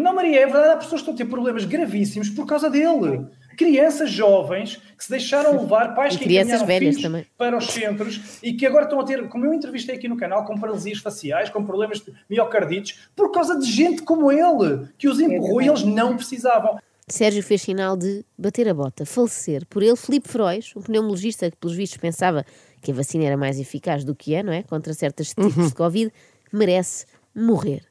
Não, 0.00 0.14
Maria, 0.14 0.40
é 0.40 0.46
verdade, 0.46 0.74
há 0.74 0.76
pessoas 0.76 1.02
que 1.02 1.10
estão 1.10 1.14
a 1.14 1.16
ter 1.16 1.24
problemas 1.24 1.64
gravíssimos 1.64 2.30
por 2.30 2.46
causa 2.46 2.70
dele. 2.70 3.26
Crianças 3.56 4.10
jovens 4.10 4.80
que 4.96 5.04
se 5.04 5.10
deixaram 5.10 5.60
levar, 5.60 5.94
pais 5.94 6.14
E 6.14 6.18
que 6.18 6.24
crianças 6.24 6.62
velhas 6.62 6.96
também. 6.96 7.26
para 7.36 7.56
os 7.56 7.66
centros 7.66 8.38
e 8.42 8.54
que 8.54 8.64
agora 8.64 8.84
estão 8.84 8.98
a 8.98 9.04
ter, 9.04 9.28
como 9.28 9.44
eu 9.44 9.52
entrevistei 9.52 9.96
aqui 9.96 10.08
no 10.08 10.16
canal, 10.16 10.44
com 10.44 10.58
paralisias 10.58 10.98
faciais, 10.98 11.50
com 11.50 11.62
problemas 11.62 12.00
de 12.00 12.12
miocardites, 12.30 13.00
por 13.14 13.30
causa 13.30 13.58
de 13.58 13.66
gente 13.70 14.02
como 14.02 14.32
ele, 14.32 14.88
que 14.96 15.06
os 15.08 15.20
empurrou 15.20 15.60
e 15.60 15.68
eles 15.68 15.82
não 15.82 16.16
precisavam. 16.16 16.78
Sérgio 17.06 17.42
fez 17.42 17.60
sinal 17.60 17.96
de 17.96 18.24
bater 18.38 18.66
a 18.68 18.72
bota, 18.72 19.04
falecer. 19.04 19.66
Por 19.66 19.82
ele, 19.82 19.96
Filipe 19.96 20.28
Frois, 20.28 20.72
um 20.74 20.80
pneumologista 20.80 21.50
que, 21.50 21.56
pelos 21.56 21.76
vistos, 21.76 21.98
pensava 21.98 22.46
que 22.80 22.90
a 22.90 22.94
vacina 22.94 23.24
era 23.24 23.36
mais 23.36 23.60
eficaz 23.60 24.02
do 24.02 24.14
que 24.14 24.34
é, 24.34 24.42
não 24.42 24.52
é? 24.52 24.62
Contra 24.62 24.94
certos 24.94 25.28
tipos 25.34 25.68
de 25.68 25.74
Covid, 25.74 26.10
merece 26.50 27.04
morrer. 27.34 27.82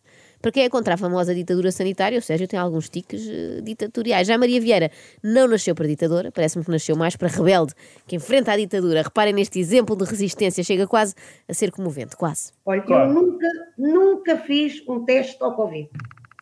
Para 0.41 0.51
quem 0.51 0.63
é 0.63 0.69
contra 0.69 0.95
a 0.95 0.97
famosa 0.97 1.35
ditadura 1.35 1.71
sanitária, 1.71 2.17
o 2.17 2.21
Sérgio 2.21 2.47
tem 2.47 2.59
alguns 2.59 2.89
tiques 2.89 3.27
eh, 3.29 3.61
ditatoriais. 3.61 4.27
Já 4.27 4.37
Maria 4.37 4.59
Vieira 4.59 4.89
não 5.23 5.47
nasceu 5.47 5.75
para 5.75 5.87
ditadora, 5.87 6.31
parece-me 6.31 6.65
que 6.65 6.71
nasceu 6.71 6.95
mais 6.95 7.15
para 7.15 7.27
rebelde, 7.27 7.73
que 8.07 8.15
enfrenta 8.15 8.51
a 8.51 8.57
ditadura. 8.57 9.01
Reparem 9.03 9.33
neste 9.33 9.59
exemplo 9.59 9.95
de 9.95 10.03
resistência, 10.05 10.63
chega 10.63 10.87
quase 10.87 11.13
a 11.47 11.53
ser 11.53 11.71
comovente, 11.71 12.15
quase. 12.15 12.51
Olha, 12.65 12.81
Claro. 12.81 13.09
eu 13.09 13.13
nunca, 13.13 13.47
nunca 13.77 14.37
fiz 14.37 14.81
um 14.87 15.05
teste 15.05 15.37
ao 15.41 15.55
Covid. 15.55 15.89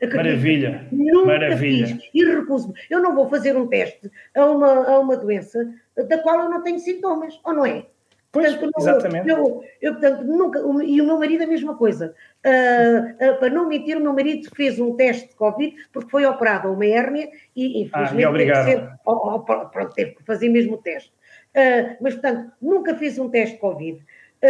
Acredita? 0.01 0.23
Maravilha, 0.23 0.87
Nunca 0.93 1.25
maravilha. 1.25 1.87
fiz 1.87 2.09
e 2.13 2.23
recuso-me. 2.23 2.73
Eu 2.89 3.01
não 3.01 3.13
vou 3.13 3.27
fazer 3.27 3.57
um 3.57 3.67
teste 3.67 4.09
a 4.33 4.45
uma, 4.45 4.67
a 4.87 4.99
uma 4.99 5.17
doença 5.17 5.69
da 6.07 6.17
qual 6.19 6.39
eu 6.39 6.49
não 6.49 6.63
tenho 6.63 6.79
sintomas, 6.79 7.37
ou 7.43 7.53
não 7.53 7.65
é? 7.65 7.85
Pois, 8.31 8.53
Portanto, 8.53 8.73
exatamente. 8.79 9.27
Eu, 9.29 9.63
eu, 9.81 9.93
portanto, 9.93 10.23
nunca. 10.23 10.59
E 10.83 11.01
o 11.01 11.05
meu 11.05 11.17
marido 11.17 11.43
a 11.43 11.47
mesma 11.47 11.75
coisa. 11.75 12.13
Ah, 12.45 13.15
ah, 13.19 13.33
para 13.33 13.49
não 13.49 13.67
mentir, 13.67 13.97
o 13.97 14.01
meu 14.01 14.13
marido 14.13 14.47
fez 14.55 14.79
um 14.79 14.95
teste 14.95 15.29
de 15.29 15.35
Covid 15.35 15.75
porque 15.91 16.11
foi 16.11 16.25
operado 16.25 16.67
a 16.67 16.71
uma 16.71 16.85
hérnia 16.85 17.27
e, 17.55 17.81
infelizmente, 17.81 18.25
Ah, 18.25 18.31
teve 18.31 18.51
que, 18.51 18.63
ser, 18.63 18.89
ó, 19.05 19.35
ó, 19.35 19.39
pronto, 19.39 19.93
teve 19.95 20.11
que 20.11 20.23
fazer 20.23 20.47
mesmo 20.49 20.75
o 20.75 20.77
teste. 20.77 21.11
Ah, 21.55 21.95
mas, 21.99 22.13
portanto, 22.13 22.51
nunca 22.61 22.93
fiz 22.95 23.17
um 23.17 23.29
teste 23.29 23.55
de 23.55 23.61
Covid. 23.61 23.99
Ah, 24.43 24.47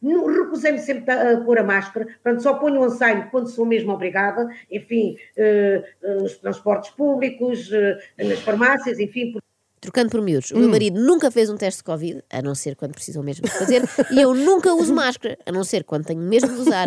nu- 0.00 0.26
Recusei-me 0.26 0.78
sempre 0.78 1.12
a, 1.12 1.32
a 1.32 1.40
pôr 1.40 1.58
a 1.58 1.64
máscara, 1.64 2.06
portanto, 2.22 2.42
só 2.42 2.54
ponho 2.54 2.80
um 2.80 2.86
ensaio 2.86 3.28
quando 3.30 3.48
sou 3.48 3.66
mesmo 3.66 3.92
obrigada, 3.92 4.48
enfim, 4.70 5.16
ah, 5.36 5.82
ah, 6.04 6.14
nos 6.14 6.38
transportes 6.38 6.90
públicos, 6.90 7.70
ah, 7.72 7.98
nas 8.24 8.38
farmácias, 8.40 9.00
enfim, 9.00 9.32
Trocando 9.80 10.10
por 10.10 10.20
miúdos, 10.20 10.50
o 10.50 10.58
meu 10.58 10.68
marido 10.68 11.00
nunca 11.00 11.30
fez 11.30 11.48
um 11.48 11.56
teste 11.56 11.78
de 11.78 11.84
Covid, 11.84 12.22
a 12.30 12.42
não 12.42 12.54
ser 12.54 12.76
quando 12.76 12.92
precisam 12.92 13.22
mesmo 13.22 13.46
de 13.46 13.50
fazer, 13.50 13.82
e 14.10 14.20
eu 14.20 14.34
nunca 14.34 14.74
uso 14.74 14.92
máscara, 14.94 15.38
a 15.46 15.50
não 15.50 15.64
ser 15.64 15.84
quando 15.84 16.04
tenho 16.04 16.20
mesmo 16.20 16.48
de 16.54 16.60
usar. 16.60 16.86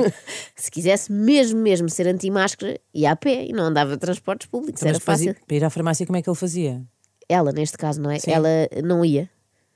Se 0.55 0.69
quisesse 0.69 1.11
mesmo, 1.11 1.59
mesmo 1.59 1.89
ser 1.89 2.07
anti-máscara, 2.07 2.79
ia 2.93 3.09
a 3.11 3.15
pé 3.15 3.45
e 3.45 3.51
não 3.51 3.63
andava 3.63 3.91
de 3.93 3.97
transportes 3.97 4.45
públicos, 4.47 4.81
Mas 4.83 4.89
era 4.91 4.99
fazia- 4.99 5.33
fácil. 5.33 5.45
para 5.47 5.55
ir 5.57 5.63
à 5.63 5.69
farmácia, 5.71 6.05
como 6.05 6.17
é 6.17 6.21
que 6.21 6.29
ele 6.29 6.37
fazia? 6.37 6.83
Ela, 7.27 7.51
neste 7.51 7.77
caso, 7.79 7.99
não 7.99 8.11
é? 8.11 8.19
Sim. 8.19 8.29
Ela 8.31 8.49
não 8.83 9.03
ia. 9.03 9.27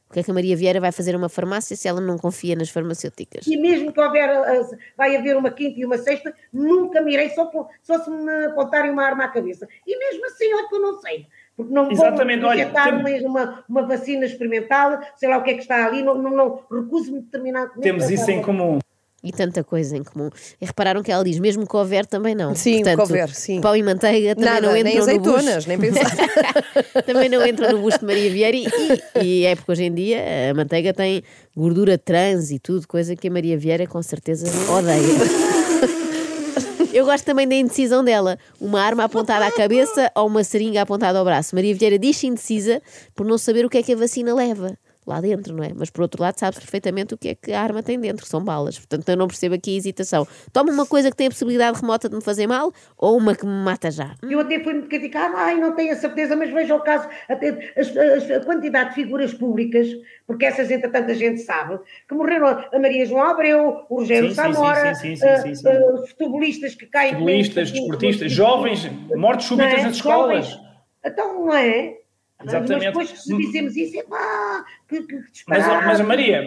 O 0.09 0.13
que 0.13 0.19
é 0.21 0.23
que 0.23 0.31
a 0.31 0.33
Maria 0.33 0.55
Vieira 0.55 0.79
vai 0.79 0.91
fazer 0.93 1.15
a 1.15 1.17
uma 1.17 1.27
farmácia 1.27 1.75
se 1.75 1.85
ela 1.85 1.99
não 1.99 2.17
confia 2.17 2.55
nas 2.55 2.69
farmacêuticas? 2.69 3.45
E 3.45 3.57
mesmo 3.57 3.91
que 3.91 3.99
houver, 3.99 4.29
ah, 4.29 4.69
vai 4.95 5.13
haver 5.17 5.35
uma 5.35 5.51
quinta 5.51 5.77
e 5.81 5.85
uma 5.85 5.97
sexta, 5.97 6.33
nunca 6.53 7.01
me 7.01 7.11
irei 7.13 7.29
só, 7.31 7.51
só 7.83 8.01
se 8.01 8.09
me 8.09 8.45
apontarem 8.45 8.89
uma 8.91 9.03
arma 9.03 9.25
à 9.25 9.27
cabeça. 9.27 9.67
E 9.85 9.97
mesmo 9.99 10.25
assim, 10.27 10.53
olha 10.53 10.69
que 10.69 10.75
eu 10.75 10.79
não 10.81 11.01
sei. 11.01 11.27
Porque 11.57 11.73
não 11.73 11.91
Exatamente, 11.91 12.41
vou 12.41 12.51
olha, 12.51 12.65
injetar 12.65 13.03
tem- 13.03 13.25
uma, 13.25 13.63
uma, 13.67 13.81
vacina 13.87 14.25
experimental, 14.27 14.99
sei 15.15 15.27
lá 15.27 15.39
o 15.39 15.43
que 15.43 15.49
é 15.49 15.53
que 15.55 15.61
está 15.61 15.87
ali, 15.87 16.03
não, 16.03 16.13
não, 16.15 16.29
não 16.29 16.59
recuso-me 16.71 17.21
determinadamente. 17.21 17.81
Temos 17.81 18.09
isso 18.11 18.29
em 18.29 18.43
comum. 18.43 18.77
E 19.23 19.31
tanta 19.31 19.63
coisa 19.63 19.97
em 19.97 20.03
comum. 20.03 20.29
E 20.61 20.65
repararam 20.65 21.01
que 21.01 21.11
ela 21.11 21.23
diz, 21.23 21.39
mesmo 21.39 21.67
que 21.67 21.75
houver, 21.75 22.05
também 22.05 22.35
não. 22.35 22.53
Sim, 22.53 22.75
Portanto, 22.75 22.95
que 22.95 23.01
houver, 23.01 23.29
sim. 23.29 23.59
Pão 23.59 23.75
e 23.75 23.81
manteiga 23.81 24.35
também 24.35 24.49
Nada, 24.53 24.67
não 24.67 24.77
entram 24.77 24.83
nem 24.83 25.15
no 25.17 25.19
bucho. 25.19 25.35
azeitonas, 25.35 25.65
nem 25.65 25.79
pensar. 25.79 26.15
também 27.03 27.27
não 27.27 27.45
entram 27.45 27.71
no 27.71 27.79
busto 27.81 28.01
de 28.01 28.05
Maria 28.05 28.29
Vieira 28.29 28.55
e, 28.55 28.67
e, 29.19 29.23
e 29.41 29.45
é 29.45 29.55
porque 29.55 29.71
hoje 29.71 29.83
em 29.85 29.93
dia 29.93 30.19
a 30.51 30.53
manteiga 30.53 30.93
tem 30.93 31.23
gordura 31.55 31.97
trans 31.97 32.51
e 32.51 32.59
tudo, 32.59 32.87
coisa 32.87 33.15
que 33.15 33.27
a 33.27 33.31
Maria 33.31 33.57
Vieira 33.57 33.87
com 33.87 34.01
certeza 34.03 34.45
odeia. 34.71 35.66
Eu 36.97 37.05
gosto 37.05 37.25
também 37.25 37.47
da 37.47 37.53
indecisão 37.53 38.03
dela. 38.03 38.39
Uma 38.59 38.81
arma 38.81 39.03
apontada 39.03 39.45
à 39.45 39.51
cabeça 39.51 40.11
ou 40.15 40.25
uma 40.25 40.43
seringa 40.43 40.81
apontada 40.81 41.19
ao 41.19 41.23
braço. 41.23 41.53
Maria 41.53 41.75
Vieira 41.75 41.99
diz-se 41.99 42.25
indecisa 42.25 42.81
por 43.15 43.23
não 43.23 43.37
saber 43.37 43.63
o 43.63 43.69
que 43.69 43.77
é 43.77 43.83
que 43.83 43.93
a 43.93 43.95
vacina 43.95 44.33
leva 44.33 44.75
lá 45.07 45.21
dentro, 45.21 45.55
não 45.55 45.63
é? 45.63 45.71
Mas 45.73 45.89
por 45.89 46.01
outro 46.01 46.21
lado 46.21 46.37
sabe 46.37 46.57
perfeitamente 46.57 47.13
o 47.13 47.17
que 47.17 47.29
é 47.29 47.35
que 47.35 47.53
a 47.53 47.61
arma 47.61 47.81
tem 47.81 47.99
dentro, 47.99 48.23
que 48.23 48.29
são 48.29 48.43
balas. 48.43 48.77
Portanto, 48.77 49.07
eu 49.09 49.15
não 49.17 49.27
percebo 49.27 49.55
aqui 49.55 49.73
a 49.73 49.77
hesitação. 49.77 50.27
Toma 50.51 50.71
uma 50.71 50.85
coisa 50.85 51.09
que 51.09 51.15
tem 51.15 51.27
a 51.27 51.29
possibilidade 51.29 51.79
remota 51.79 52.09
de 52.09 52.15
me 52.15 52.21
fazer 52.21 52.45
mal 52.47 52.71
ou 52.97 53.17
uma 53.17 53.35
que 53.35 53.45
me 53.45 53.51
mata 53.63 53.89
já. 53.89 54.13
Eu 54.21 54.39
até 54.39 54.59
fui-me 54.63 54.83
criticar, 54.83 55.31
ai, 55.35 55.55
não 55.59 55.73
tenho 55.75 55.93
a 55.93 55.95
certeza, 55.95 56.35
mas 56.35 56.49
veja 56.51 56.75
o 56.75 56.81
caso, 56.81 57.07
até 57.29 57.71
as- 57.77 57.95
as- 57.95 58.31
a 58.31 58.39
quantidade 58.41 58.89
de 58.89 58.95
figuras 58.95 59.33
públicas, 59.33 59.87
porque 60.25 60.45
essas, 60.45 60.69
entretanto, 60.69 61.09
a 61.09 61.13
gente 61.13 61.41
sabe, 61.41 61.79
que 62.07 62.13
morreram 62.13 62.47
a 62.47 62.79
Maria 62.79 63.05
João 63.05 63.23
Abreu, 63.23 63.85
o 63.89 63.95
Rogério 63.99 64.29
Sim, 64.29 64.35
Samora, 64.35 64.95
sim, 64.95 65.15
sim, 65.15 65.25
ah, 65.25 65.93
os 66.01 66.09
futebolistas 66.11 66.75
que 66.75 66.85
caem... 66.85 67.13
Futebolistas, 67.13 67.71
desportistas, 67.71 68.31
jovens, 68.31 68.89
mortes 69.15 69.47
súbitas 69.47 69.79
é? 69.79 69.83
nas 69.83 69.95
escolas. 69.95 70.47
Jovens. 70.47 70.67
Então, 71.05 71.45
não 71.45 71.53
é? 71.53 71.97
Exatamente. 72.43 72.71
Mas 72.73 72.83
depois, 72.85 73.09
se 73.21 73.37
dissemos 73.37 73.75
isso, 73.75 73.97
é 73.99 74.03
pá, 74.03 74.65
que, 74.87 75.01
que, 75.01 75.15
Mas, 75.47 75.65
mas 75.67 76.01
Maria, 76.01 76.43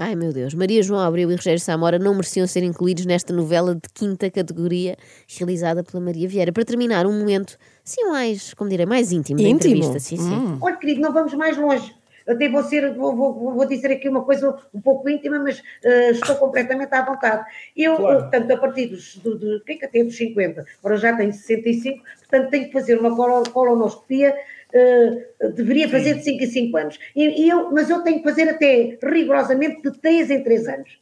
Ai 0.00 0.14
meu 0.14 0.32
Deus, 0.32 0.54
Maria 0.54 0.80
João 0.80 1.00
Abreu 1.00 1.28
e 1.30 1.34
Rogério 1.34 1.58
Samora 1.58 1.98
não 1.98 2.14
mereciam 2.14 2.46
ser 2.46 2.62
incluídos 2.62 3.04
nesta 3.04 3.32
novela 3.32 3.74
de 3.74 3.88
quinta 3.92 4.30
categoria 4.30 4.96
realizada 5.36 5.82
pela 5.82 6.00
Maria 6.02 6.28
Vieira. 6.28 6.52
Para 6.52 6.64
terminar, 6.64 7.04
um 7.04 7.18
momento, 7.18 7.58
sim, 7.82 8.04
mais, 8.08 8.54
como 8.54 8.70
direi, 8.70 8.86
mais 8.86 9.10
íntimo, 9.10 9.38
da 9.42 9.48
Íntimo? 9.48 9.74
entrevista. 9.74 9.98
Sim, 9.98 10.16
sim. 10.16 10.58
Olha, 10.62 10.76
querido, 10.76 11.00
não 11.00 11.12
vamos 11.12 11.34
mais 11.34 11.56
longe. 11.56 11.92
Até 12.28 12.48
vou, 12.48 12.62
ser, 12.62 12.94
vou, 12.94 13.16
vou- 13.16 13.54
vou 13.54 13.66
dizer 13.66 13.90
aqui 13.90 14.08
uma 14.08 14.22
coisa 14.22 14.54
um 14.72 14.80
pouco 14.80 15.08
íntima, 15.08 15.38
mas 15.40 15.62
eh, 15.82 16.10
estou 16.10 16.36
completamente 16.36 16.92
à 16.94 17.02
vontade. 17.02 17.44
Eu, 17.74 17.96
Claro. 17.96 18.18
eh, 18.18 18.20
portanto, 18.22 18.50
a 18.52 18.56
partir 18.58 18.86
dos, 18.88 19.16
do, 19.16 19.36
do, 19.38 19.64
que 19.64 19.72
é 19.72 19.76
que 19.78 19.84
até 19.86 20.04
dos 20.04 20.14
50, 20.16 20.64
agora 20.78 20.96
já 20.98 21.16
tenho 21.16 21.32
65, 21.32 22.04
portanto 22.28 22.50
tenho 22.50 22.66
que 22.66 22.72
fazer 22.72 23.00
uma 23.00 23.16
colo- 23.16 23.48
colonoscopia, 23.50 24.36
eh, 24.72 25.50
deveria 25.54 25.88
fazer 25.88 26.14
de 26.14 26.24
5 26.24 26.44
em 26.44 26.46
5 26.46 26.76
anos. 26.76 26.98
E, 27.16 27.44
e 27.44 27.48
eu, 27.48 27.70
mas 27.70 27.88
eu 27.88 28.02
tenho 28.02 28.18
que 28.18 28.24
fazer 28.24 28.48
até 28.48 28.98
rigorosamente 29.02 29.82
de 29.82 29.98
3 29.98 30.30
em 30.30 30.42
3 30.42 30.68
anos. 30.68 31.00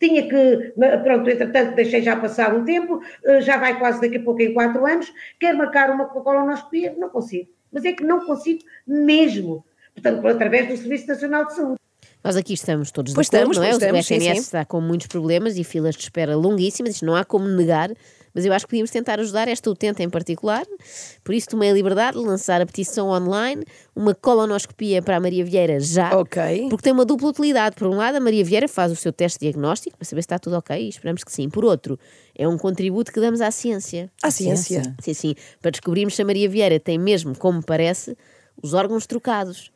Tinha 0.00 0.28
que, 0.28 0.72
pronto, 1.02 1.28
entretanto 1.28 1.74
deixei 1.74 2.00
já 2.02 2.16
passar 2.16 2.54
um 2.54 2.64
tempo, 2.64 3.02
eh, 3.24 3.40
já 3.40 3.56
vai 3.56 3.78
quase 3.78 4.00
daqui 4.00 4.16
a 4.16 4.22
pouco 4.22 4.40
em 4.40 4.54
4 4.54 4.86
anos, 4.86 5.12
quero 5.40 5.58
marcar 5.58 5.90
uma 5.90 6.06
colonoscopia, 6.06 6.94
não 6.96 7.08
consigo. 7.10 7.48
Mas 7.72 7.84
é 7.84 7.92
que 7.92 8.04
não 8.04 8.24
consigo 8.24 8.62
mesmo. 8.86 9.64
Portanto, 9.94 10.26
através 10.28 10.68
do 10.68 10.76
Serviço 10.76 11.08
Nacional 11.08 11.46
de 11.46 11.54
Saúde. 11.54 11.78
Nós 12.22 12.36
aqui 12.36 12.52
estamos 12.54 12.90
todos 12.90 13.12
Pois 13.14 13.28
de 13.28 13.36
acordo, 13.36 13.52
estamos, 13.52 13.56
não 13.58 13.64
é? 13.64 13.70
pois 13.70 13.82
O 13.82 13.84
estamos, 13.84 14.06
sim, 14.06 14.14
SNS 14.14 14.36
sim. 14.36 14.42
está 14.44 14.64
com 14.64 14.80
muitos 14.80 15.06
problemas 15.06 15.56
e 15.56 15.64
filas 15.64 15.94
de 15.94 16.02
espera 16.02 16.36
longuíssimas, 16.36 16.94
isto 16.94 17.06
não 17.06 17.14
há 17.14 17.24
como 17.24 17.48
negar, 17.48 17.90
mas 18.38 18.44
eu 18.44 18.52
acho 18.52 18.66
que 18.66 18.70
podíamos 18.70 18.92
tentar 18.92 19.18
ajudar 19.18 19.48
esta 19.48 19.68
utente 19.68 20.00
em 20.00 20.08
particular. 20.08 20.64
Por 21.24 21.34
isso 21.34 21.48
tomei 21.48 21.70
a 21.70 21.72
liberdade 21.72 22.16
de 22.16 22.24
lançar 22.24 22.62
a 22.62 22.66
petição 22.66 23.08
online, 23.08 23.64
uma 23.96 24.14
colonoscopia 24.14 25.02
para 25.02 25.16
a 25.16 25.20
Maria 25.20 25.44
Vieira 25.44 25.80
já. 25.80 26.16
Ok. 26.16 26.68
Porque 26.70 26.84
tem 26.84 26.92
uma 26.92 27.04
dupla 27.04 27.30
utilidade. 27.30 27.74
Por 27.74 27.88
um 27.88 27.96
lado, 27.96 28.14
a 28.14 28.20
Maria 28.20 28.44
Vieira 28.44 28.68
faz 28.68 28.92
o 28.92 28.94
seu 28.94 29.12
teste 29.12 29.40
diagnóstico 29.40 29.98
para 29.98 30.04
saber 30.04 30.22
se 30.22 30.26
está 30.26 30.38
tudo 30.38 30.56
ok, 30.56 30.80
e 30.80 30.88
esperamos 30.88 31.24
que 31.24 31.32
sim. 31.32 31.50
Por 31.50 31.64
outro, 31.64 31.98
é 32.32 32.46
um 32.46 32.56
contributo 32.56 33.12
que 33.12 33.18
damos 33.18 33.40
à 33.40 33.50
ciência. 33.50 34.08
À 34.22 34.30
ciência. 34.30 34.94
Sim, 35.02 35.14
sim. 35.14 35.34
Para 35.60 35.72
descobrirmos 35.72 36.14
se 36.14 36.22
a 36.22 36.24
Maria 36.24 36.48
Vieira 36.48 36.78
tem 36.78 36.96
mesmo, 36.96 37.36
como 37.36 37.60
parece, 37.60 38.16
os 38.62 38.72
órgãos 38.72 39.04
trocados. 39.04 39.72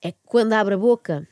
É 0.00 0.12
que 0.12 0.18
quando 0.24 0.54
abre 0.54 0.76
a 0.76 0.78
boca, 0.78 1.28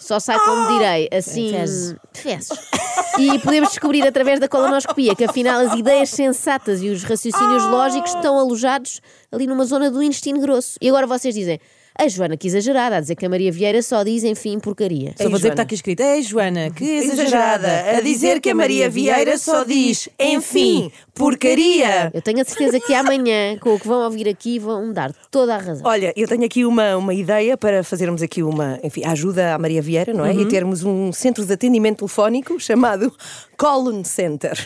só 0.00 0.18
sai, 0.18 0.36
como 0.40 0.66
direi, 0.72 1.08
assim. 1.12 1.52
Fezes. 1.52 1.96
Fezes. 2.12 2.48
E 3.18 3.38
podemos 3.40 3.70
descobrir 3.70 4.06
através 4.06 4.38
da 4.38 4.48
colonoscopia 4.48 5.14
que 5.16 5.24
afinal 5.24 5.60
as 5.60 5.74
ideias 5.74 6.10
sensatas 6.10 6.80
e 6.80 6.88
os 6.88 7.02
raciocínios 7.02 7.64
lógicos 7.64 8.14
estão 8.14 8.38
alojados 8.38 9.00
ali 9.32 9.44
numa 9.44 9.64
zona 9.64 9.90
do 9.90 10.00
intestino 10.00 10.40
grosso. 10.40 10.78
E 10.80 10.88
agora 10.88 11.04
vocês 11.04 11.34
dizem. 11.34 11.58
A 12.00 12.06
Joana 12.06 12.36
que 12.36 12.46
exagerada 12.46 12.96
a 12.96 13.00
dizer 13.00 13.16
que 13.16 13.26
a 13.26 13.28
Maria 13.28 13.50
Vieira 13.50 13.82
só 13.82 14.04
diz, 14.04 14.22
enfim, 14.22 14.60
porcaria. 14.60 15.14
Só 15.16 15.24
vou 15.24 15.32
dizer 15.32 15.48
que 15.48 15.52
está 15.54 15.62
aqui 15.64 15.74
escrito. 15.74 16.00
Ei, 16.00 16.22
Joana, 16.22 16.70
que 16.70 16.84
exagerada 16.84 17.96
a 17.96 18.00
dizer 18.00 18.40
que 18.40 18.50
a 18.50 18.54
Maria 18.54 18.88
Vieira 18.88 19.36
só 19.36 19.64
diz, 19.64 20.08
enfim, 20.16 20.92
porcaria. 21.12 22.12
Eu 22.14 22.22
tenho 22.22 22.40
a 22.40 22.44
certeza 22.44 22.78
que 22.78 22.94
amanhã, 22.94 23.58
com 23.58 23.74
o 23.74 23.80
que 23.80 23.88
vão 23.88 24.04
ouvir 24.04 24.28
aqui, 24.28 24.60
vão 24.60 24.92
dar 24.92 25.12
toda 25.28 25.56
a 25.56 25.58
razão. 25.58 25.84
Olha, 25.84 26.12
eu 26.14 26.28
tenho 26.28 26.44
aqui 26.44 26.64
uma, 26.64 26.96
uma 26.96 27.12
ideia 27.12 27.56
para 27.56 27.82
fazermos 27.82 28.22
aqui 28.22 28.44
uma, 28.44 28.78
enfim, 28.84 29.04
ajuda 29.04 29.56
à 29.56 29.58
Maria 29.58 29.82
Vieira, 29.82 30.14
não 30.14 30.24
é? 30.24 30.32
E 30.32 30.46
termos 30.46 30.84
um 30.84 31.12
centro 31.12 31.44
de 31.44 31.52
atendimento 31.52 31.98
telefónico 31.98 32.60
chamado 32.60 33.12
Colon 33.56 34.04
Center. 34.04 34.56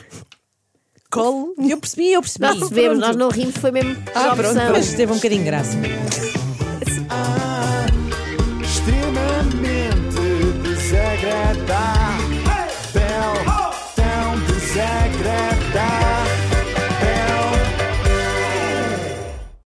Col 1.11 1.55
Eu 1.59 1.79
percebi, 1.79 2.13
eu 2.13 2.21
percebi. 2.21 2.45
Nós 2.45 2.59
percebemos, 2.59 2.99
nós 2.99 3.17
não 3.17 3.31
rimos, 3.31 3.57
foi 3.57 3.71
mesmo 3.71 3.97
Ah, 4.15 4.35
pronto. 4.37 4.55
Mas 4.55 4.93
teve 4.93 5.13
um 5.13 5.17
bocadinho 5.17 5.41
de 5.43 5.47
graça. 5.47 5.79
Ah, 7.15 7.87
extremamente 8.63 10.25
desagradável, 10.63 11.83
tão 13.95 14.41
desagradável. 14.47 16.02